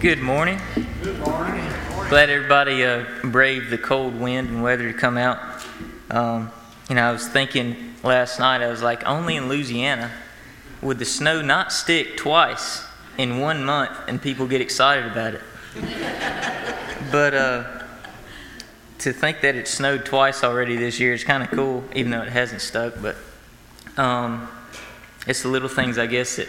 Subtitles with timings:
[0.00, 0.60] Good morning.
[1.02, 1.64] Good morning.
[2.10, 5.38] Glad everybody uh, braved the cold wind and weather to come out.
[6.10, 6.52] Um,
[6.90, 10.10] you know, I was thinking last night, I was like, only in Louisiana
[10.82, 12.84] would the snow not stick twice
[13.16, 15.42] in one month and people get excited about it.
[17.10, 17.64] but uh,
[18.98, 22.22] to think that it snowed twice already this year is kind of cool, even though
[22.22, 22.92] it hasn't stuck.
[23.00, 23.16] But
[23.96, 24.46] um,
[25.26, 26.48] it's the little things, I guess, that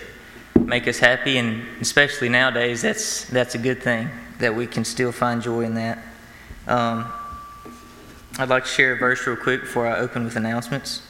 [0.66, 4.10] make us happy, and especially nowadays, that's that's a good thing
[4.40, 6.00] that we can still find joy in that.
[6.68, 7.12] Um,
[8.38, 11.02] I'd like to share a verse real quick before I open with announcements.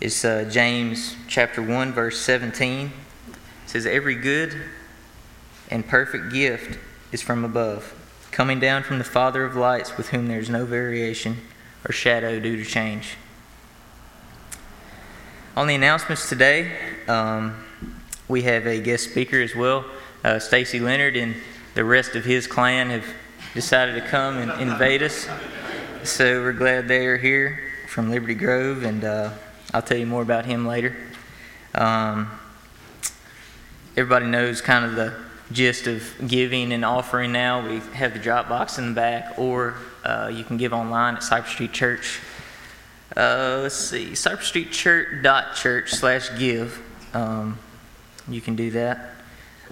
[0.00, 2.92] It's uh, James chapter one, verse seventeen.
[3.64, 4.56] It says, "Every good
[5.70, 6.78] and perfect gift
[7.12, 7.94] is from above,
[8.30, 11.38] coming down from the Father of lights, with whom there is no variation
[11.88, 13.16] or shadow due to change."
[15.56, 16.72] On the announcements today.
[17.06, 17.64] Um,
[18.28, 19.84] we have a guest speaker as well.
[20.22, 21.34] Uh, Stacy Leonard and
[21.74, 23.06] the rest of his clan have
[23.52, 25.28] decided to come and invade us.
[26.04, 29.30] So we're glad they are here from Liberty Grove, and uh,
[29.72, 30.96] I'll tell you more about him later.
[31.74, 32.30] Um,
[33.96, 35.14] everybody knows kind of the
[35.52, 37.68] gist of giving and offering now.
[37.68, 41.22] We have the drop box in the back, or uh, you can give online at
[41.22, 42.20] Cypress Street Church.
[43.16, 46.82] Uh, let's see, cypressstreetchurch.church slash give.
[47.12, 47.58] Um,
[48.28, 49.12] you can do that.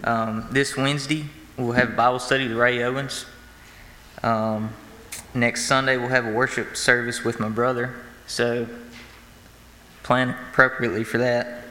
[0.04, 1.24] Um, this Wednesday,
[1.56, 3.26] we'll have Bible study with Ray Owens.
[4.22, 4.72] Um,
[5.34, 7.94] next Sunday, we'll have a worship service with my brother.
[8.26, 8.66] So
[10.02, 11.64] plan appropriately for that.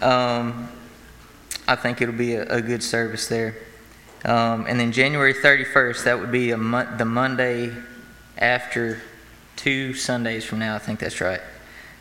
[0.00, 0.68] Um,
[1.66, 3.56] I think it'll be a, a good service there.
[4.24, 6.56] Um, and then January 31st, that would be the
[7.04, 7.72] Monday
[8.38, 9.00] after
[9.56, 10.74] two Sundays from now.
[10.74, 11.40] I think that's right.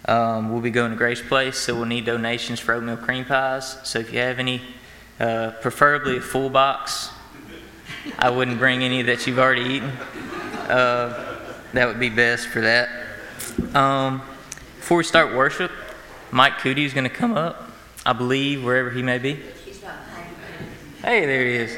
[0.06, 3.78] Um, we'll be going to Grace Place, so we'll need donations for oatmeal cream pies.
[3.84, 4.62] So if you have any,
[5.20, 7.10] uh, preferably a full box.
[8.20, 9.90] I wouldn't bring any that you've already eaten.
[9.90, 11.40] Uh,
[11.72, 12.90] that would be best for that.
[13.74, 14.22] Um,
[14.78, 15.72] before we start worship,
[16.32, 17.72] Mike Cootie is going to come up,
[18.06, 19.40] I believe, wherever he may be.
[21.02, 21.78] Hey, there he is.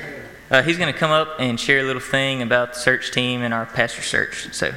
[0.50, 3.44] Uh, he's going to come up and share a little thing about the search team
[3.44, 4.52] and our pastor search.
[4.52, 4.74] So.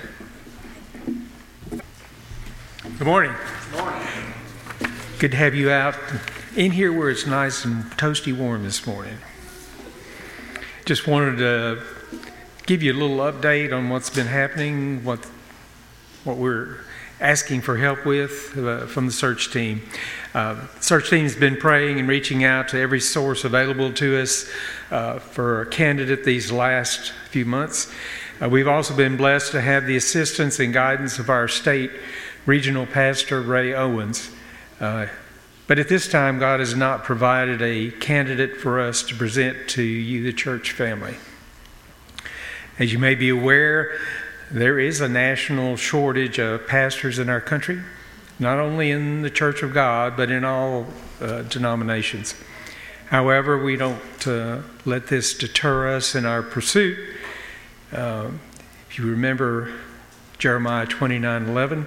[2.99, 3.33] Good morning.
[3.71, 4.09] Good morning.
[5.21, 5.95] Good to have you out
[6.57, 9.19] in here where it's nice and toasty warm this morning.
[10.85, 11.81] Just wanted to
[12.67, 15.25] give you a little update on what's been happening, what
[16.25, 16.79] what we're
[17.21, 19.83] asking for help with uh, from the search team.
[20.35, 24.51] Uh, search team has been praying and reaching out to every source available to us
[24.91, 27.93] uh, for a candidate these last few months.
[28.43, 31.93] Uh, we've also been blessed to have the assistance and guidance of our state
[32.49, 34.31] regional pastor Ray Owens.
[34.81, 35.07] Uh,
[35.67, 39.83] but at this time, God has not provided a candidate for us to present to
[39.83, 41.17] you, the church family.
[42.79, 43.99] As you may be aware,
[44.51, 47.83] there is a national shortage of pastors in our country,
[48.39, 50.87] not only in the Church of God, but in all
[51.21, 52.35] uh, denominations.
[53.11, 56.97] However, we don't uh, let this deter us in our pursuit.
[57.93, 58.31] Uh,
[58.89, 59.79] if you remember
[60.39, 61.87] Jeremiah 29 11,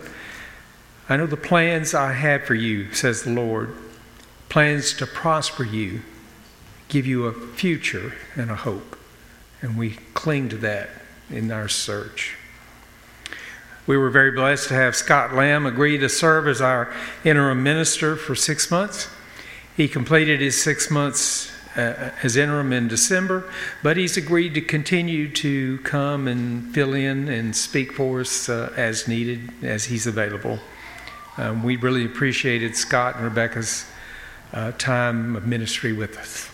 [1.11, 3.75] I know the plans I have for you, says the Lord
[4.47, 6.03] plans to prosper you,
[6.87, 8.97] give you a future and a hope.
[9.61, 10.89] And we cling to that
[11.29, 12.37] in our search.
[13.85, 16.93] We were very blessed to have Scott Lamb agree to serve as our
[17.25, 19.09] interim minister for six months.
[19.75, 23.51] He completed his six months uh, as interim in December,
[23.83, 28.71] but he's agreed to continue to come and fill in and speak for us uh,
[28.77, 30.61] as needed, as he's available.
[31.37, 33.85] Um, we really appreciated Scott and Rebecca's
[34.51, 36.49] uh, time of ministry with us.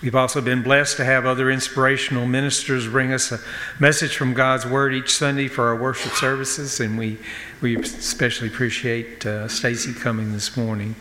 [0.00, 3.40] We've also been blessed to have other inspirational ministers bring us a
[3.80, 7.18] message from God's Word each Sunday for our worship services, and we,
[7.60, 10.94] we especially appreciate uh, Stacy coming this morning.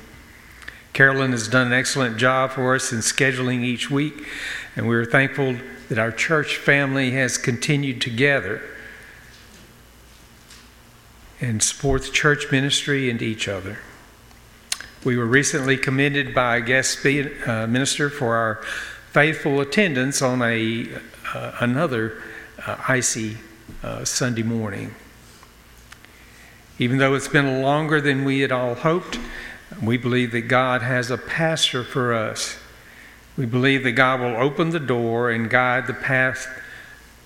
[0.94, 4.26] Carolyn has done an excellent job for us in scheduling each week,
[4.76, 5.56] and we're thankful
[5.90, 8.62] that our church family has continued together
[11.42, 13.80] and support church ministry and each other.
[15.04, 18.56] We were recently commended by a guest uh, minister for our
[19.12, 20.88] faithful attendance on a
[21.34, 22.22] uh, another
[22.66, 23.38] uh, icy
[23.84, 24.94] uh, Sunday morning.
[26.78, 29.20] Even though it's been longer than we had all hoped,
[29.82, 32.58] we believe that God has a pastor for us.
[33.38, 36.48] We believe that God will open the door and guide the path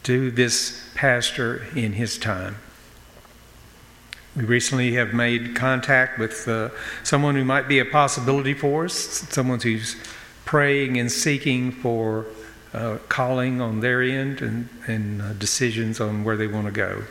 [0.03, 2.57] to this pastor in his time.
[4.35, 6.69] We recently have made contact with uh,
[7.03, 8.93] someone who might be a possibility for us,
[9.29, 9.95] someone who's
[10.43, 12.25] praying and seeking for
[12.73, 17.03] uh, calling on their end and, and uh, decisions on where they want to go.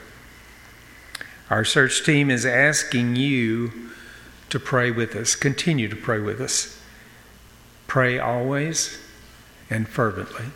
[1.48, 3.72] Our search team is asking you
[4.50, 6.78] to pray with us, continue to pray with us.
[7.86, 8.98] Pray always
[9.70, 10.46] and fervently.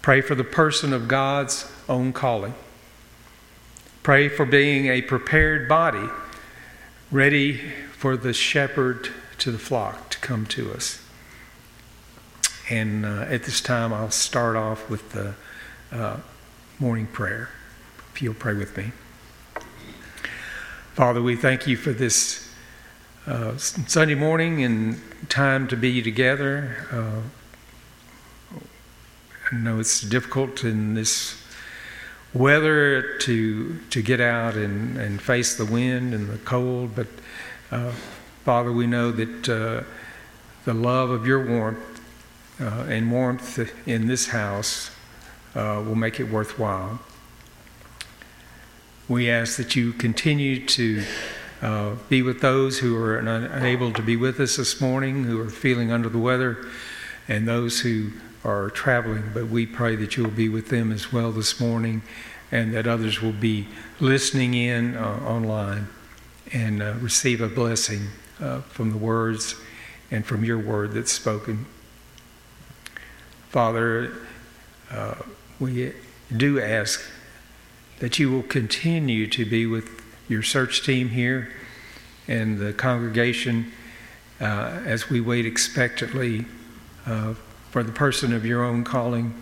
[0.00, 2.54] Pray for the person of God's own calling.
[4.06, 6.08] Pray for being a prepared body,
[7.10, 7.58] ready
[7.90, 9.08] for the shepherd
[9.38, 11.04] to the flock to come to us.
[12.70, 15.34] And uh, at this time, I'll start off with the
[15.90, 16.18] uh,
[16.78, 17.48] morning prayer.
[18.14, 18.92] If you'll pray with me.
[20.94, 22.48] Father, we thank you for this
[23.26, 26.86] uh, Sunday morning and time to be together.
[26.92, 28.60] Uh,
[29.50, 31.42] I know it's difficult in this
[32.36, 37.06] weather to to get out and, and face the wind and the cold, but
[37.70, 37.92] uh,
[38.44, 39.82] Father, we know that uh,
[40.64, 42.00] the love of your warmth
[42.60, 44.90] uh, and warmth in this house
[45.54, 47.00] uh, will make it worthwhile.
[49.08, 51.04] We ask that you continue to
[51.62, 55.48] uh, be with those who are unable to be with us this morning, who are
[55.48, 56.66] feeling under the weather,
[57.28, 58.12] and those who
[58.46, 59.24] are traveling.
[59.34, 62.02] But we pray that you will be with them as well this morning,
[62.52, 63.66] and that others will be
[64.00, 65.88] listening in uh, online
[66.52, 68.06] and uh, receive a blessing
[68.40, 69.56] uh, from the words
[70.10, 71.66] and from your word that's spoken.
[73.48, 74.12] Father,
[74.90, 75.16] uh,
[75.58, 75.92] we
[76.34, 77.02] do ask
[77.98, 81.52] that you will continue to be with your search team here
[82.28, 83.72] and the congregation
[84.40, 86.44] uh, as we wait expectantly
[87.06, 87.34] uh,
[87.70, 89.34] for the person of your own calling.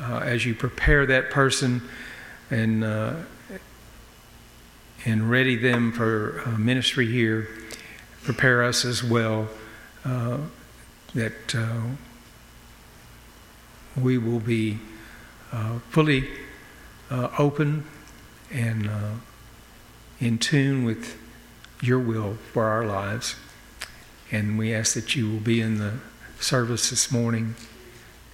[0.00, 1.80] Uh, as you prepare that person
[2.50, 3.14] and uh,
[5.04, 7.48] and ready them for uh, ministry here,
[8.24, 9.48] prepare us as well
[10.04, 10.38] uh,
[11.14, 11.56] that
[13.96, 14.78] we will be
[15.90, 16.28] fully
[17.38, 17.84] open
[18.50, 18.90] and
[20.20, 21.16] in tune with
[21.80, 23.36] your will for our lives.
[24.32, 25.94] And we ask that you will be in the
[26.44, 27.54] service this morning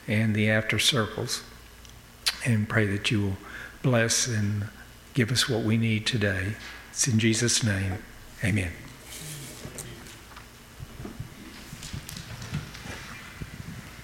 [0.09, 1.45] and the after circles
[2.45, 3.37] and pray that you will
[3.83, 4.69] bless and
[5.15, 6.55] give us what we need today.
[6.91, 7.95] It's in Jesus' name.
[8.43, 8.73] Amen.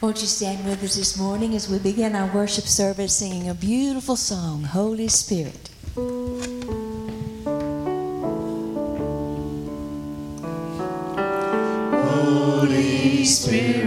[0.01, 3.55] Won't you stand with us this morning as we begin our worship service singing a
[3.55, 5.71] beautiful song, Holy Spirit?
[12.05, 13.86] Holy Spirit,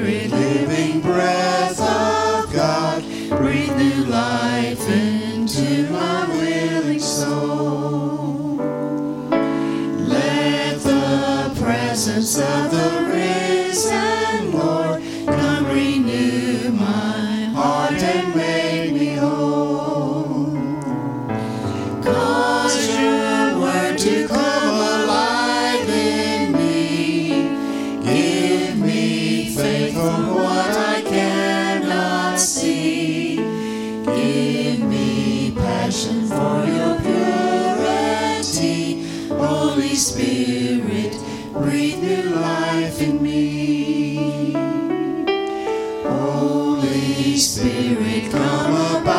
[47.19, 49.18] Spirit, come abide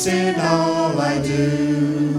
[0.00, 2.12] Christ in all I do.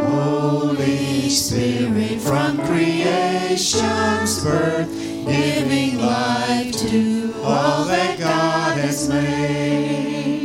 [0.00, 4.88] Holy Spirit, from creation's birth,
[5.26, 10.44] giving life to all that God has made.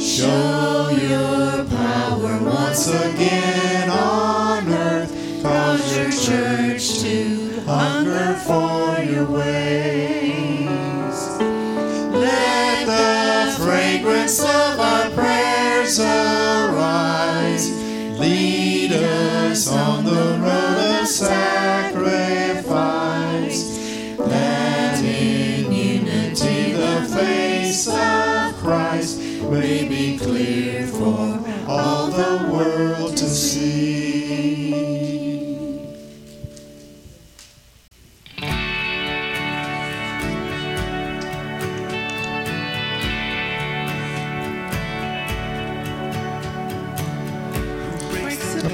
[0.00, 5.12] Show your power once again on earth,
[5.42, 9.59] cause your church to hunger for your ways.
[15.90, 17.70] Prayers arise.
[18.18, 21.39] Lead us on the road of sacrifice.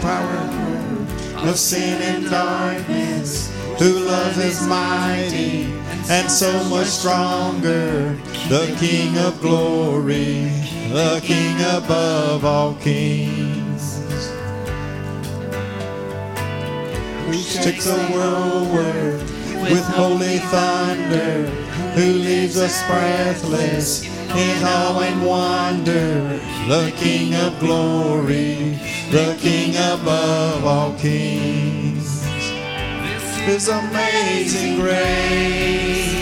[0.07, 5.65] Power of sin and darkness, who love is mighty
[6.09, 8.17] and so much stronger.
[8.49, 10.49] The King of glory,
[10.93, 13.83] the King above all kings.
[17.27, 19.21] Who shakes the whirlwind
[19.73, 21.49] with holy thunder,
[21.97, 26.41] who leaves us breathless in awe and wonder.
[26.69, 28.79] The King of glory,
[29.11, 32.23] the King above all kings.
[33.47, 36.17] This is amazing grace.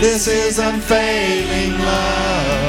[0.00, 2.64] This is unfailing love.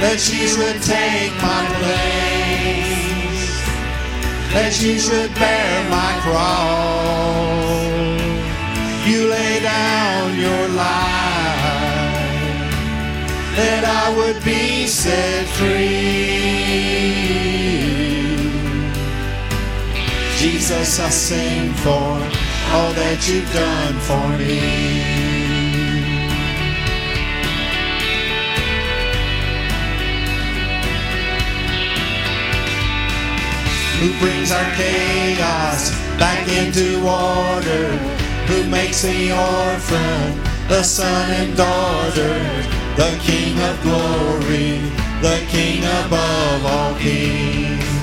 [0.00, 2.92] That you would take my place.
[4.52, 7.52] That you should bear my cross.
[9.06, 11.21] You lay down your life.
[13.56, 16.72] That I would be set free.
[20.38, 22.16] Jesus, I sing for
[22.72, 25.52] all that you've done for me.
[34.00, 37.98] Who brings our chaos back into order?
[38.48, 42.81] Who makes the orphan the son and daughter?
[42.96, 44.80] The King of glory,
[45.20, 48.02] the King above all kings.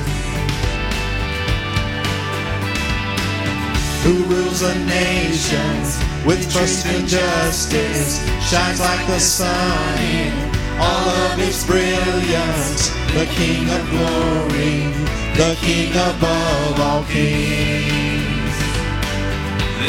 [4.04, 8.20] who rules the nations with trust and justice,
[8.50, 10.34] shines like the sun in
[10.80, 12.90] all of its brilliance.
[13.14, 14.88] The King of glory,
[15.36, 18.56] the King above all kings.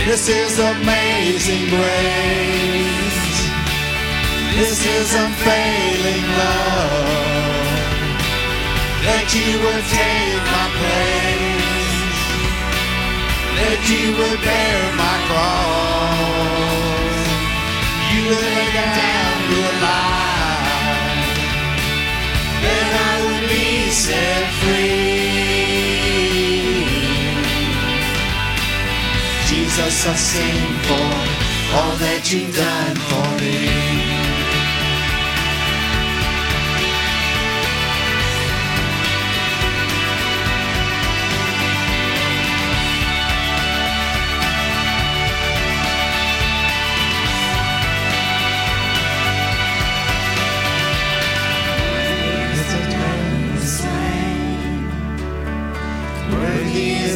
[0.06, 2.89] This is amazing grace.
[4.60, 7.68] This is unfailing love.
[9.06, 11.70] That you would take my place
[13.60, 16.08] that you would bear my cross.
[18.10, 21.36] You lay down your life,
[22.64, 25.28] that I would be set free.
[29.50, 31.10] Jesus, I sing for
[31.76, 33.99] all that you've done for me.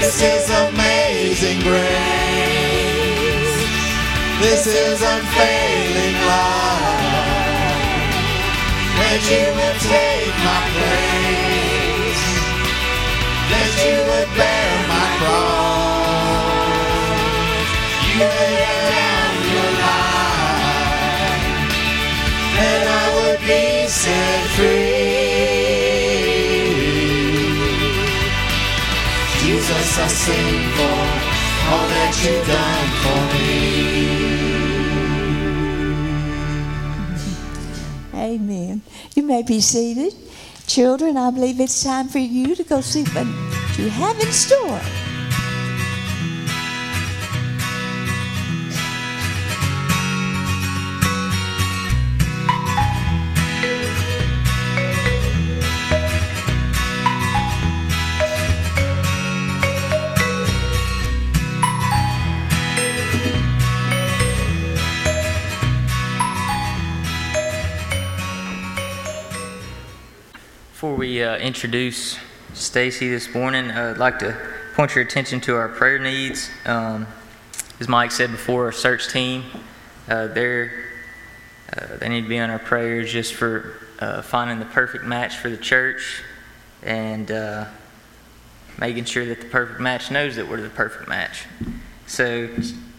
[0.00, 1.88] This is amazing grace.
[4.40, 7.18] This is unfailing love.
[8.98, 12.22] That you would take my place.
[13.50, 16.38] That you would bear my cross.
[18.14, 21.42] You lay down your life.
[22.54, 24.97] That I would be set free.
[29.68, 30.98] Jesus, I sing for
[31.68, 33.20] all that you've done for
[38.14, 38.24] me.
[38.34, 38.80] Amen.
[39.14, 40.14] You may be seated.
[40.66, 43.26] Children, I believe it's time for you to go see what
[43.78, 44.80] you have in store.
[71.28, 72.18] Uh, introduce
[72.54, 74.34] Stacy this morning, uh, I'd like to
[74.74, 76.48] point your attention to our prayer needs.
[76.64, 77.06] Um,
[77.80, 79.44] as Mike said before, our search team,
[80.08, 85.04] uh, uh, they need to be on our prayers just for uh, finding the perfect
[85.04, 86.22] match for the church
[86.82, 87.66] and uh,
[88.78, 91.44] making sure that the perfect match knows that we're the perfect match.
[92.06, 92.48] So,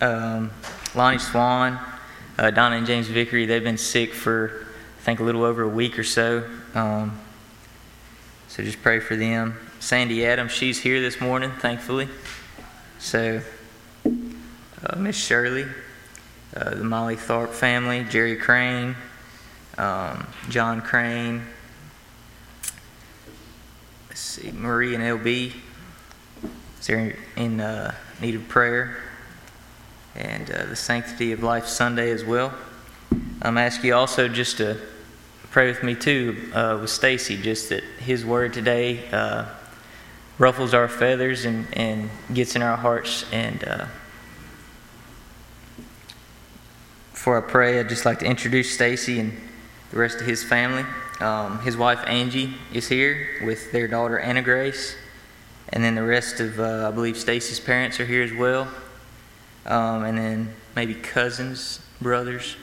[0.01, 0.51] um,
[0.93, 1.79] Lonnie Swan,
[2.37, 4.67] Donna and James Vickery, they've been sick for,
[4.99, 6.47] I think, a little over a week or so.
[6.75, 7.19] Um,
[8.59, 9.57] so just pray for them.
[9.79, 12.09] Sandy Adams, she's here this morning, thankfully.
[12.97, 13.41] So,
[14.05, 15.65] uh, Miss Shirley,
[16.53, 18.97] uh, the Molly Tharp family, Jerry Crane,
[19.77, 21.45] um, John Crane,
[24.09, 25.53] let's see, Marie and LB.
[26.85, 28.97] They're in uh, need of prayer.
[30.17, 32.53] And uh, the Sanctity of Life Sunday as well.
[33.41, 34.81] I'm asking you also just to
[35.49, 39.45] pray with me too uh, with Stacy, just that his word today uh,
[40.37, 43.25] ruffles our feathers and, and gets in our hearts.
[43.31, 43.85] And uh,
[47.11, 49.37] before I pray, I'd just like to introduce Stacy and
[49.91, 50.85] the rest of his family.
[51.19, 54.95] Um, his wife Angie is here with their daughter Anna Grace,
[55.67, 58.69] and then the rest of, uh, I believe, Stacy's parents are here as well,
[59.65, 62.55] um, and then maybe cousins, brothers,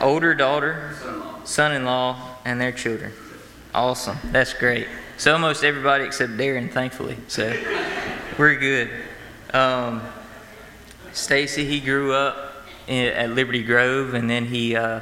[0.00, 0.96] older daughter,
[1.44, 3.12] son-in-law, and their children.
[3.74, 4.86] Awesome, that's great.
[5.16, 7.16] So almost everybody except Darren, thankfully.
[7.28, 7.52] So
[8.38, 8.90] we're good.
[9.52, 10.02] Um,
[11.12, 12.54] Stacy, he grew up
[12.86, 14.76] in, at Liberty Grove, and then he.
[14.76, 15.00] Uh,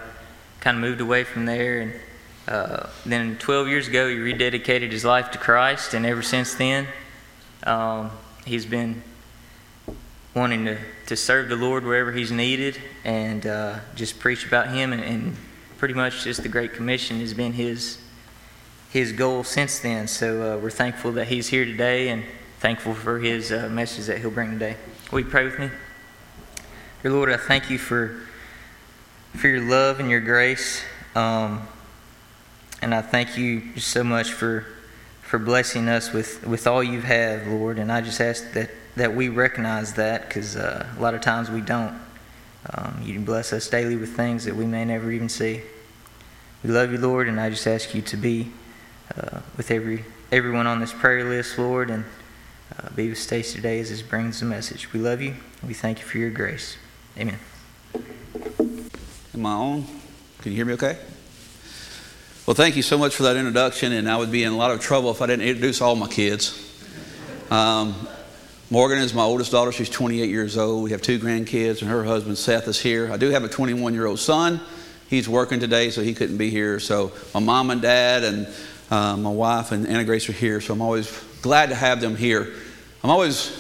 [0.61, 1.81] kind of moved away from there.
[1.81, 1.95] And
[2.47, 6.87] uh, then 12 years ago, he rededicated his life to Christ, and ever since then,
[7.65, 8.11] um,
[8.45, 9.03] he's been
[10.35, 14.93] wanting to, to serve the Lord wherever he's needed and uh, just preach about him.
[14.93, 15.37] And, and,
[15.79, 17.97] pretty much just the Great Commission has been his
[18.91, 20.09] his goal since then.
[20.09, 22.25] So uh, we're thankful that he's here today and
[22.59, 24.77] thankful for his uh, message that he'll bring today.
[25.11, 25.71] Will you pray with me?
[27.03, 28.21] Dear Lord, I thank you for
[29.35, 30.83] for your love and your grace.
[31.15, 31.67] Um,
[32.83, 34.67] and I thank you so much for
[35.31, 37.79] for blessing us with, with all you have, Lord.
[37.79, 41.49] And I just ask that, that we recognize that because uh, a lot of times
[41.49, 41.97] we don't.
[42.75, 45.61] Um, you bless us daily with things that we may never even see.
[46.65, 48.50] We love you, Lord, and I just ask you to be
[49.17, 52.05] uh, with every everyone on this prayer list, Lord, and
[52.79, 54.93] uh, be with Stacy today as this brings the message.
[54.93, 55.35] We love you.
[55.67, 56.77] We thank you for your grace.
[57.19, 57.39] Amen.
[59.35, 59.85] Am I on?
[60.41, 60.99] Can you hear me okay?
[62.47, 64.71] Well, thank you so much for that introduction, and I would be in a lot
[64.71, 66.67] of trouble if I didn't introduce all my kids.
[67.51, 67.95] Um,
[68.71, 69.73] Morgan is my oldest daughter.
[69.73, 70.85] She's 28 years old.
[70.85, 73.13] We have two grandkids, and her husband Seth is here.
[73.13, 74.61] I do have a 21 year old son.
[75.09, 76.79] He's working today, so he couldn't be here.
[76.79, 78.47] So my mom and dad and
[78.91, 81.11] uh, my wife and Anna Grace are here, so I'm always
[81.43, 82.53] glad to have them here.
[83.05, 83.57] I'm always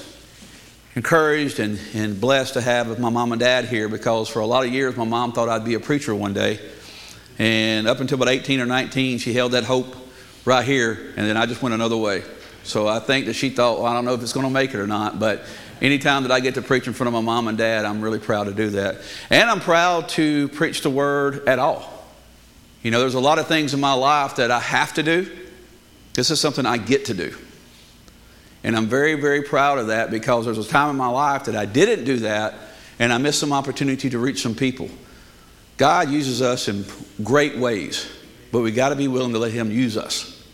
[0.96, 4.66] encouraged and, and blessed to have my mom and dad here because for a lot
[4.66, 6.58] of years my mom thought I'd be a preacher one day.
[7.38, 9.96] And up until about 18 or 19, she held that hope
[10.44, 12.22] right here, and then I just went another way.
[12.64, 14.74] So I think that she thought, well, I don't know if it's going to make
[14.74, 15.44] it or not, but
[15.80, 18.18] anytime that I get to preach in front of my mom and dad, I'm really
[18.18, 18.96] proud to do that.
[19.30, 21.89] And I'm proud to preach the word at all.
[22.82, 25.30] You know, there's a lot of things in my life that I have to do.
[26.14, 27.36] This is something I get to do.
[28.62, 31.56] And I'm very, very proud of that because there's a time in my life that
[31.56, 32.54] I didn't do that
[33.00, 34.90] and I missed some opportunity to reach some people.
[35.78, 36.84] God uses us in
[37.24, 38.06] great ways,
[38.52, 40.46] but we got to be willing to let Him use us.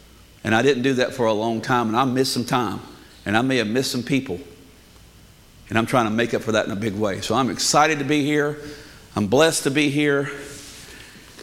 [0.45, 2.81] And I didn't do that for a long time, and I missed some time,
[3.27, 4.39] and I may have missed some people.
[5.69, 7.21] And I'm trying to make up for that in a big way.
[7.21, 8.61] So I'm excited to be here.
[9.17, 10.31] I'm blessed to be here.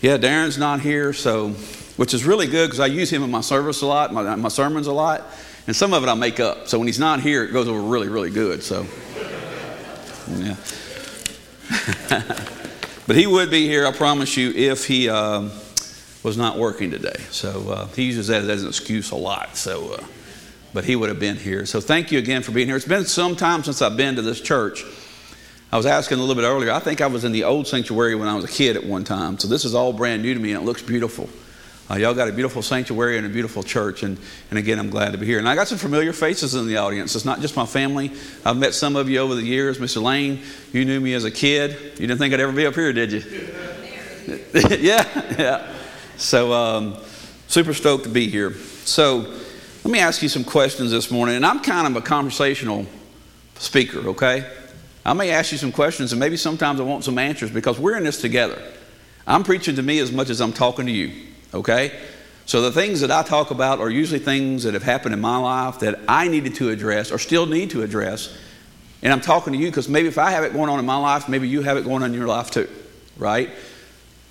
[0.03, 1.51] Yeah, Darren's not here, so
[1.95, 4.49] which is really good because I use him in my service a lot, my, my
[4.49, 5.23] sermons a lot.
[5.65, 6.67] And some of it I make up.
[6.67, 8.63] So when he's not here, it goes over really, really good.
[8.63, 8.85] So,
[10.27, 10.57] yeah.
[13.07, 15.51] but he would be here, I promise you, if he um,
[16.21, 17.15] was not working today.
[17.29, 19.55] So uh, he uses that as an excuse a lot.
[19.55, 20.03] So, uh,
[20.73, 21.65] but he would have been here.
[21.65, 22.75] So thank you again for being here.
[22.75, 24.83] It's been some time since I've been to this church.
[25.73, 26.71] I was asking a little bit earlier.
[26.71, 29.03] I think I was in the old sanctuary when I was a kid at one
[29.03, 29.39] time.
[29.39, 31.27] So this is all brand new to me, and it looks beautiful.
[31.89, 34.19] Uh, y'all got a beautiful sanctuary and a beautiful church, and,
[34.51, 35.39] and again, I'm glad to be here.
[35.39, 37.15] And I got some familiar faces in the audience.
[37.15, 38.11] It's not just my family.
[38.45, 39.79] I've met some of you over the years.
[39.79, 39.99] Mr.
[39.99, 41.71] Lane, you knew me as a kid.
[41.99, 43.23] You didn't think I'd ever be up here, did you?
[44.79, 45.73] yeah, yeah.
[46.17, 46.97] So, um,
[47.47, 48.53] super stoked to be here.
[48.85, 49.25] So,
[49.83, 51.35] let me ask you some questions this morning.
[51.35, 52.85] And I'm kind of a conversational
[53.55, 54.47] speaker, okay?
[55.05, 57.97] I may ask you some questions, and maybe sometimes I want some answers because we're
[57.97, 58.61] in this together.
[59.27, 61.11] I'm preaching to me as much as I'm talking to you
[61.53, 61.91] okay?
[62.45, 65.37] So the things that I talk about are usually things that have happened in my
[65.37, 68.35] life that I needed to address or still need to address.
[69.01, 70.97] And I'm talking to you because maybe if I have it going on in my
[70.97, 72.69] life, maybe you have it going on in your life too,
[73.17, 73.49] right?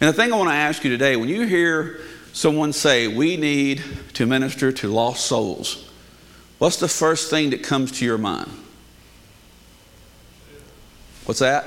[0.01, 2.01] And the thing I want to ask you today when you hear
[2.33, 3.83] someone say, We need
[4.15, 5.91] to minister to lost souls,
[6.59, 8.51] what's the first thing that comes to your mind?
[11.25, 11.67] What's that?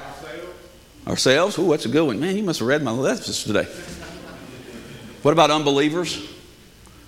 [1.07, 1.57] Ourselves?
[1.57, 2.19] Oh, that's a good one.
[2.19, 3.67] Man, you must have read my letters today.
[5.21, 6.19] What about unbelievers?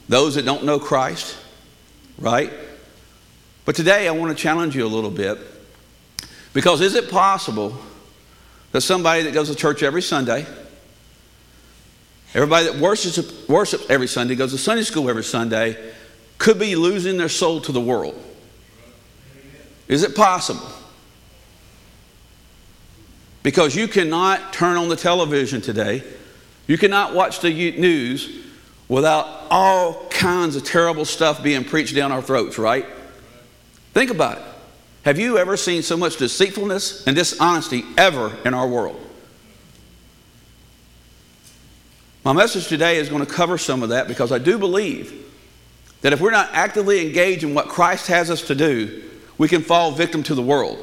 [0.08, 1.38] Those that don't know Christ,
[2.18, 2.52] right?
[3.66, 5.38] But today I want to challenge you a little bit
[6.54, 7.78] because is it possible
[8.72, 10.46] that somebody that goes to church every Sunday,
[12.34, 15.78] everybody that worships, worships every Sunday, goes to Sunday school every Sunday,
[16.38, 18.16] could be losing their soul to the world?
[19.88, 20.70] Is it possible?
[23.43, 26.04] Because you cannot turn on the television today,
[26.67, 28.45] you cannot watch the news
[28.89, 32.86] without all kinds of terrible stuff being preached down our throats, right?
[33.93, 34.43] Think about it.
[35.04, 39.02] Have you ever seen so much deceitfulness and dishonesty ever in our world?
[42.26, 45.26] My message today is going to cover some of that because I do believe
[46.02, 49.04] that if we're not actively engaged in what Christ has us to do,
[49.38, 50.78] we can fall victim to the world.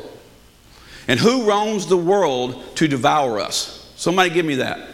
[1.06, 3.92] And who roams the world to devour us?
[3.96, 4.88] Somebody give me that.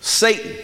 [0.00, 0.56] Satan.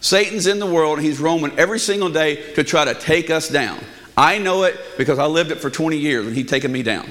[0.00, 3.48] Satan's in the world and he's roaming every single day to try to take us
[3.48, 3.78] down.
[4.16, 7.08] I know it because I lived it for 20 years and he'd taken me down.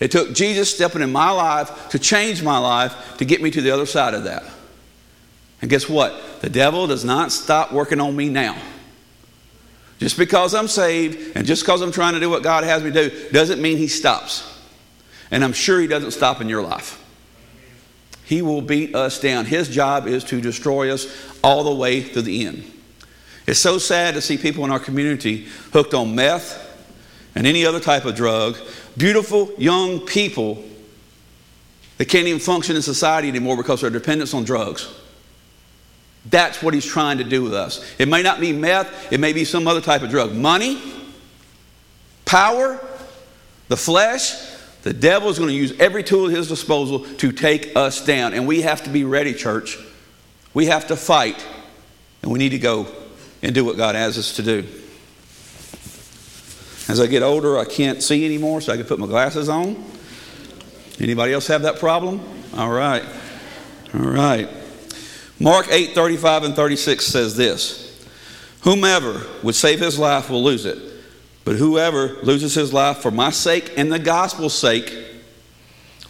[0.00, 3.60] It took Jesus stepping in my life to change my life to get me to
[3.60, 4.42] the other side of that.
[5.60, 6.40] And guess what?
[6.40, 8.60] The devil does not stop working on me now.
[10.00, 12.90] Just because I'm saved and just because I'm trying to do what God has me
[12.90, 14.51] do doesn't mean he stops.
[15.32, 17.02] And I'm sure he doesn't stop in your life.
[18.24, 19.46] He will beat us down.
[19.46, 21.06] His job is to destroy us
[21.42, 22.70] all the way to the end.
[23.46, 26.68] It's so sad to see people in our community hooked on meth
[27.34, 28.56] and any other type of drug.
[28.96, 30.62] Beautiful young people
[31.96, 34.88] that can't even function in society anymore because of their dependence on drugs.
[36.26, 37.84] That's what he's trying to do with us.
[37.98, 40.32] It may not be meth, it may be some other type of drug.
[40.34, 40.80] Money,
[42.24, 42.78] power,
[43.68, 44.32] the flesh,
[44.82, 48.34] the devil is going to use every tool at his disposal to take us down.
[48.34, 49.78] And we have to be ready, church.
[50.54, 51.46] We have to fight,
[52.22, 52.86] and we need to go
[53.42, 54.66] and do what God has us to do.
[56.88, 59.82] As I get older, I can't see anymore, so I can put my glasses on.
[61.00, 62.20] Anybody else have that problem?
[62.54, 63.04] All right.
[63.94, 64.48] All right.
[65.40, 68.06] Mark 8 35 and 36 says this
[68.62, 70.78] Whomever would save his life will lose it,
[71.44, 74.96] but whoever loses his life for my sake and the gospel's sake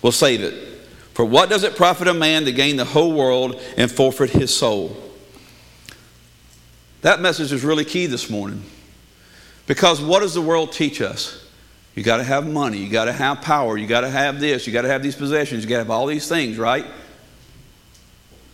[0.03, 0.69] will save it.
[1.15, 4.55] For what does it profit a man to gain the whole world and forfeit his
[4.55, 4.97] soul?
[7.03, 8.63] That message is really key this morning.
[9.67, 11.39] Because what does the world teach us?
[11.95, 14.67] You got to have money, you got to have power, you got to have this,
[14.67, 16.87] you got to have these possessions, you got to have all these things, right?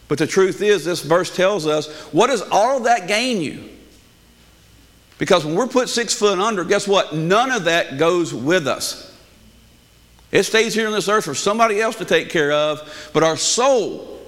[0.09, 3.69] But the truth is, this verse tells us what does all that gain you?
[5.19, 7.15] Because when we're put six foot under, guess what?
[7.15, 9.05] None of that goes with us.
[10.31, 13.37] It stays here on this earth for somebody else to take care of, but our
[13.37, 14.19] soul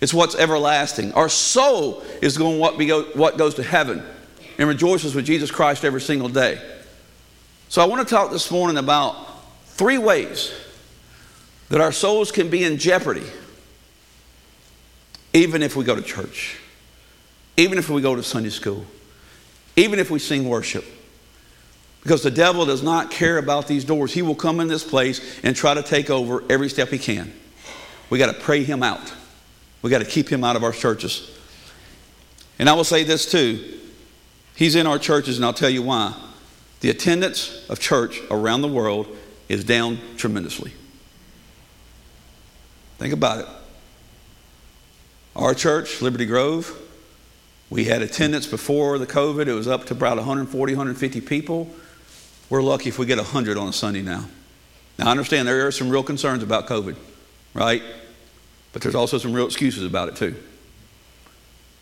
[0.00, 1.12] it's what's everlasting.
[1.12, 2.76] Our soul is going what,
[3.16, 4.02] what goes to heaven
[4.58, 6.60] and rejoices with Jesus Christ every single day.
[7.68, 9.16] So I want to talk this morning about
[9.64, 10.52] three ways
[11.68, 13.26] that our souls can be in jeopardy
[15.32, 16.58] even if we go to church,
[17.56, 18.86] even if we go to Sunday school,
[19.76, 20.84] even if we sing worship.
[22.02, 24.12] Because the devil does not care about these doors.
[24.12, 27.32] He will come in this place and try to take over every step he can.
[28.10, 29.12] We got to pray him out.
[29.82, 31.30] We got to keep him out of our churches.
[32.58, 33.80] And I will say this too.
[34.54, 36.14] He's in our churches, and I'll tell you why.
[36.80, 39.08] The attendance of church around the world
[39.48, 40.72] is down tremendously.
[42.98, 43.46] Think about it.
[45.34, 46.74] Our church, Liberty Grove,
[47.68, 49.46] we had attendance before the COVID.
[49.46, 51.68] It was up to about 140, 150 people.
[52.48, 54.24] We're lucky if we get 100 on a Sunday now.
[54.98, 56.96] Now, I understand there are some real concerns about COVID,
[57.54, 57.82] right?
[58.72, 60.36] But there's also some real excuses about it, too.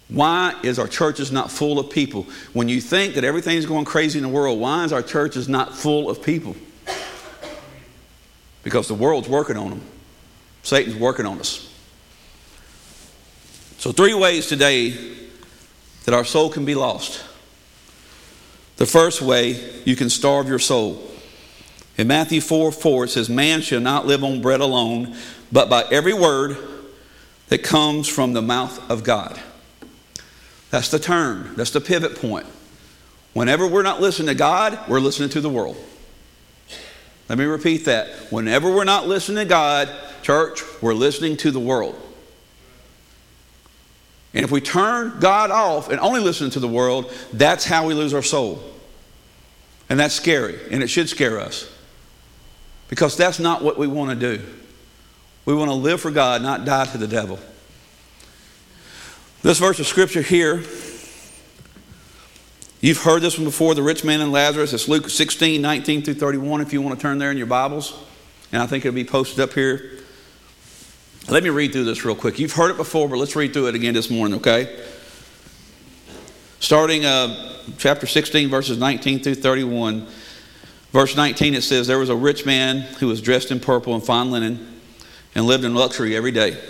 [0.09, 2.27] Why is our churches not full of people?
[2.53, 5.75] When you think that everything's going crazy in the world, why is our churches not
[5.75, 6.57] full of people?
[8.63, 9.83] Because the world's working on them.
[10.63, 11.71] Satan's working on us.
[13.79, 15.15] So, three ways today
[16.05, 17.25] that our soul can be lost.
[18.77, 21.11] The first way, you can starve your soul.
[21.97, 25.17] In Matthew 4 4, it says, Man shall not live on bread alone,
[25.53, 26.57] but by every word
[27.49, 29.41] that comes from the mouth of God.
[30.71, 32.47] That's the turn, that's the pivot point.
[33.33, 35.77] Whenever we're not listening to God, we're listening to the world.
[37.29, 38.09] Let me repeat that.
[38.31, 39.89] Whenever we're not listening to God,
[40.23, 42.01] church, we're listening to the world.
[44.35, 47.95] And if we turn God off and only listen to the world, that's how we
[47.95, 48.63] lose our soul.
[49.89, 51.71] And that's scary, and it should scare us.
[52.89, 54.45] Because that's not what we want to do.
[55.45, 57.39] We want to live for God, not die to the devil.
[59.43, 60.65] This verse of scripture here,
[62.81, 64.73] you've heard this one before the rich man and Lazarus.
[64.73, 67.97] It's Luke 16, 19 through 31, if you want to turn there in your Bibles.
[68.51, 70.04] And I think it'll be posted up here.
[71.29, 72.39] Let me read through this real quick.
[72.39, 74.79] You've heard it before, but let's read through it again this morning, okay?
[76.61, 80.07] Starting uh, chapter 16, verses 19 through 31.
[80.93, 84.05] Verse 19, it says, There was a rich man who was dressed in purple and
[84.05, 84.81] fine linen
[85.35, 86.63] and lived in luxury every day.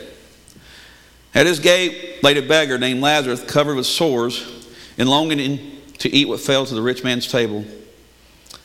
[1.35, 6.29] At his gate laid a beggar named Lazarus, covered with sores, and longing to eat
[6.29, 7.65] what fell to the rich man's table.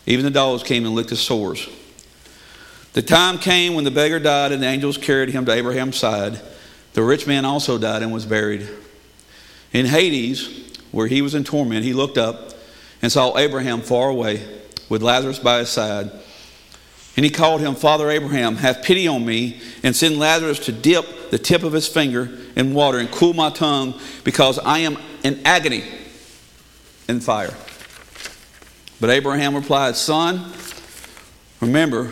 [0.05, 1.67] Even the dogs came and licked his sores.
[2.93, 6.39] The time came when the beggar died, and the angels carried him to Abraham's side.
[6.93, 8.67] The rich man also died and was buried.
[9.71, 12.53] In Hades, where he was in torment, he looked up
[13.01, 14.43] and saw Abraham far away,
[14.89, 16.11] with Lazarus by his side.
[17.15, 21.29] And he called him, Father Abraham, have pity on me, and send Lazarus to dip
[21.29, 25.41] the tip of his finger in water and cool my tongue, because I am in
[25.45, 25.83] agony
[27.07, 27.53] in fire.
[28.99, 30.51] But Abraham replied, Son,
[31.61, 32.11] remember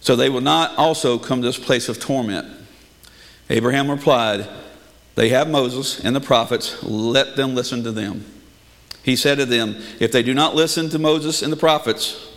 [0.00, 2.46] so they will not also come to this place of torment.
[3.50, 4.48] Abraham replied,
[5.14, 6.82] They have Moses and the prophets.
[6.82, 8.24] Let them listen to them.
[9.02, 12.28] He said to them, If they do not listen to Moses and the prophets,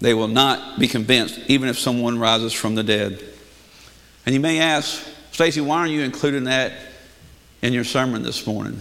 [0.00, 3.22] they will not be convinced, even if someone rises from the dead.
[4.24, 6.72] And you may ask, Stacy, why aren't you including that
[7.62, 8.80] in your sermon this morning?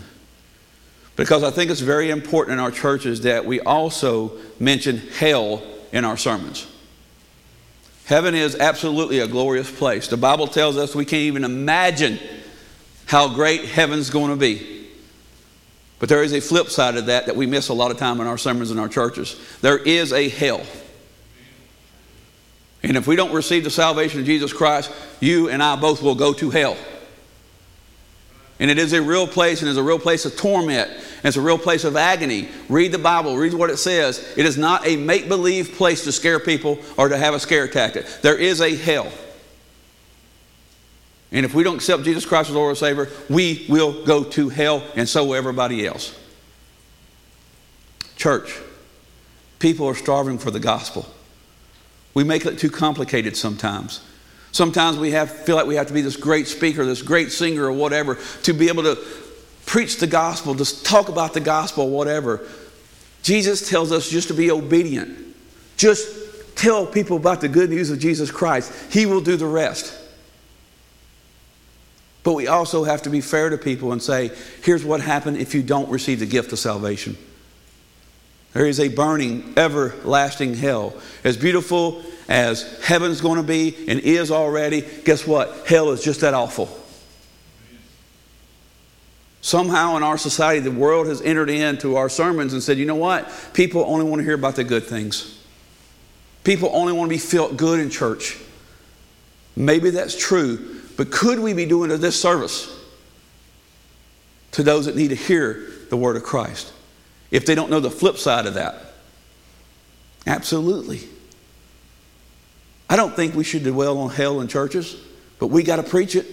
[1.15, 5.63] Because I think it's very important in our churches that we also mention hell
[5.95, 6.67] in our sermons.
[8.03, 10.09] Heaven is absolutely a glorious place.
[10.09, 12.19] The Bible tells us we can't even imagine
[13.05, 14.89] how great heaven's going to be.
[15.97, 18.19] But there is a flip side of that that we miss a lot of time
[18.19, 19.39] in our sermons in our churches.
[19.61, 20.61] There is a hell.
[22.83, 26.13] And if we don't receive the salvation of Jesus Christ, you and I both will
[26.13, 26.77] go to hell.
[28.59, 31.35] And it is a real place, and it's a real place of torment, and it's
[31.35, 32.47] a real place of agony.
[32.69, 34.33] Read the Bible, read what it says.
[34.37, 37.67] It is not a make believe place to scare people or to have a scare
[37.67, 38.05] tactic.
[38.21, 39.11] There is a hell.
[41.33, 44.47] And if we don't accept Jesus Christ as Lord and Savior, we will go to
[44.47, 46.17] hell, and so will everybody else.
[48.15, 48.57] Church,
[49.59, 51.05] people are starving for the gospel.
[52.13, 53.99] We make it too complicated sometimes.
[54.55, 57.65] Sometimes we have, feel like we have to be this great speaker, this great singer,
[57.65, 58.97] or whatever, to be able to
[59.65, 62.47] preach the gospel, to talk about the gospel, whatever.
[63.21, 65.35] Jesus tells us just to be obedient.
[65.75, 68.71] Just tell people about the good news of Jesus Christ.
[68.93, 69.93] He will do the rest.
[72.23, 74.31] But we also have to be fair to people and say,
[74.63, 77.17] here's what happened if you don't receive the gift of salvation.
[78.53, 80.93] There is a burning, everlasting hell.
[81.25, 85.67] As beautiful as heaven's going to be and is already, guess what?
[85.67, 86.69] Hell is just that awful.
[89.41, 92.95] Somehow in our society, the world has entered into our sermons and said, you know
[92.95, 93.31] what?
[93.53, 95.43] People only want to hear about the good things.
[96.43, 98.37] People only want to be felt good in church.
[99.55, 102.71] Maybe that's true, but could we be doing a disservice
[104.51, 106.73] to those that need to hear the word of Christ?
[107.31, 108.93] if they don't know the flip side of that?
[110.25, 111.01] Absolutely.
[112.89, 114.95] I don't think we should dwell on hell in churches,
[115.39, 116.25] but we got to preach it.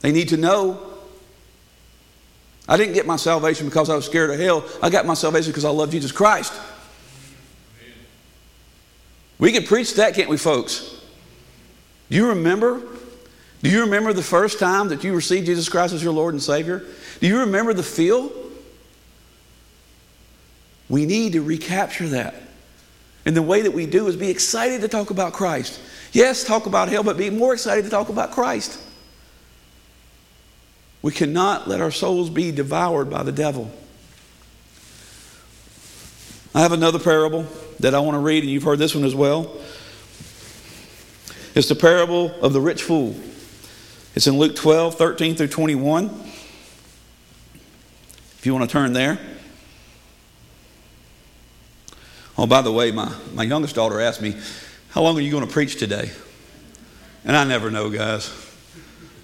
[0.00, 0.80] They need to know.
[2.68, 4.64] I didn't get my salvation because I was scared of hell.
[4.82, 6.52] I got my salvation because I love Jesus Christ.
[9.38, 11.00] We can preach that, can't we, folks?
[12.10, 12.82] Do you remember?
[13.62, 16.42] Do you remember the first time that you received Jesus Christ as your Lord and
[16.42, 16.84] Savior?
[17.20, 18.30] Do you remember the feel?
[20.88, 22.34] We need to recapture that.
[23.26, 25.80] And the way that we do is be excited to talk about Christ.
[26.12, 28.80] Yes, talk about hell, but be more excited to talk about Christ.
[31.02, 33.70] We cannot let our souls be devoured by the devil.
[36.54, 37.46] I have another parable
[37.80, 39.54] that I want to read, and you've heard this one as well.
[41.54, 43.16] It's the parable of the rich fool.
[44.14, 46.06] It's in Luke 12, 13 through 21.
[48.38, 49.18] If you want to turn there.
[52.38, 54.34] Oh, by the way, my, my youngest daughter asked me,
[54.90, 56.10] How long are you going to preach today?
[57.24, 58.32] And I never know, guys.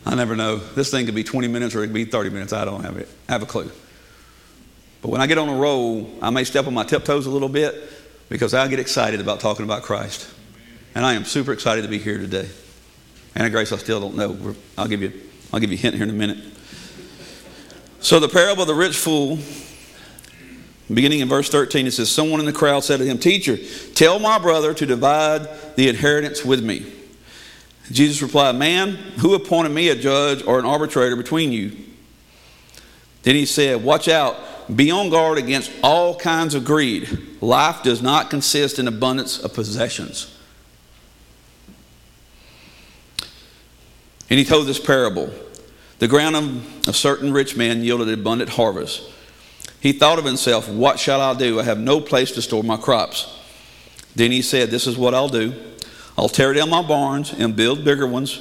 [0.05, 0.57] I never know.
[0.57, 2.53] This thing could be 20 minutes or it could be 30 minutes.
[2.53, 3.09] I don't have it.
[3.29, 3.70] I have a clue.
[5.01, 7.48] But when I get on a roll, I may step on my tiptoes a little
[7.48, 7.75] bit
[8.29, 10.29] because I get excited about talking about Christ.
[10.94, 12.48] And I am super excited to be here today.
[13.35, 14.55] And Grace, I still don't know.
[14.77, 15.12] I'll give you,
[15.53, 16.38] I'll give you a hint here in a minute.
[18.01, 19.38] So the parable of the rich fool,
[20.92, 23.57] beginning in verse 13, it says, Someone in the crowd said to him, Teacher,
[23.95, 26.92] tell my brother to divide the inheritance with me.
[27.90, 31.77] Jesus replied, Man, who appointed me a judge or an arbitrator between you?
[33.23, 34.37] Then he said, Watch out,
[34.75, 37.09] be on guard against all kinds of greed.
[37.40, 40.37] Life does not consist in abundance of possessions.
[44.31, 45.31] And he told this parable
[45.99, 49.03] The ground of a certain rich man yielded abundant harvest.
[49.83, 51.59] He thought of himself, What shall I do?
[51.59, 53.37] I have no place to store my crops.
[54.14, 55.53] Then he said, This is what I'll do.
[56.16, 58.40] I'll tear down my barns and build bigger ones,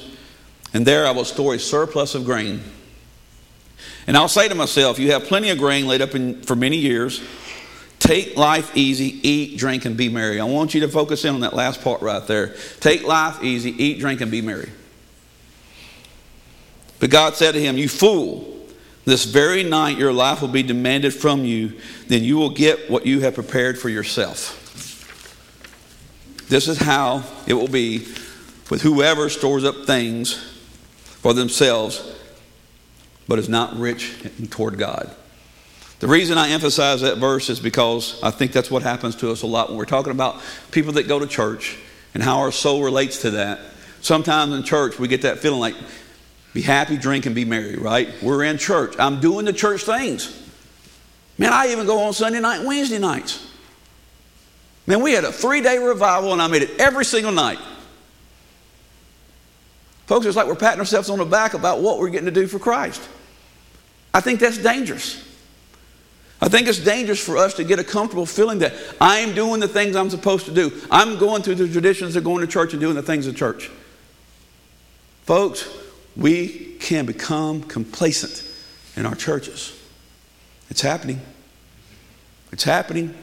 [0.72, 2.62] and there I will store a surplus of grain.
[4.06, 6.76] And I'll say to myself, You have plenty of grain laid up in, for many
[6.76, 7.20] years.
[7.98, 10.38] Take life easy, eat, drink, and be merry.
[10.38, 12.54] I want you to focus in on that last part right there.
[12.78, 14.70] Take life easy, eat, drink, and be merry.
[17.00, 18.61] But God said to him, You fool,
[19.04, 23.04] this very night your life will be demanded from you, then you will get what
[23.04, 24.58] you have prepared for yourself.
[26.48, 28.06] This is how it will be
[28.70, 30.34] with whoever stores up things
[31.20, 32.14] for themselves,
[33.26, 34.14] but is not rich
[34.50, 35.14] toward God.
[36.00, 39.42] The reason I emphasize that verse is because I think that's what happens to us
[39.42, 40.40] a lot when we're talking about
[40.72, 41.78] people that go to church
[42.12, 43.60] and how our soul relates to that.
[44.00, 45.76] Sometimes in church, we get that feeling like,
[46.52, 48.08] be happy, drink, and be merry, right?
[48.22, 48.94] We're in church.
[48.98, 50.38] I'm doing the church things.
[51.38, 53.48] Man, I even go on Sunday night and Wednesday nights.
[54.86, 57.58] Man, we had a three day revival and I made it every single night.
[60.06, 62.46] Folks, it's like we're patting ourselves on the back about what we're getting to do
[62.46, 63.00] for Christ.
[64.12, 65.26] I think that's dangerous.
[66.40, 69.60] I think it's dangerous for us to get a comfortable feeling that I am doing
[69.60, 70.72] the things I'm supposed to do.
[70.90, 73.70] I'm going through the traditions of going to church and doing the things of church.
[75.22, 75.68] Folks,
[76.16, 78.48] we can become complacent
[78.96, 79.78] in our churches.
[80.70, 81.20] It's happening.
[82.52, 83.14] It's happening.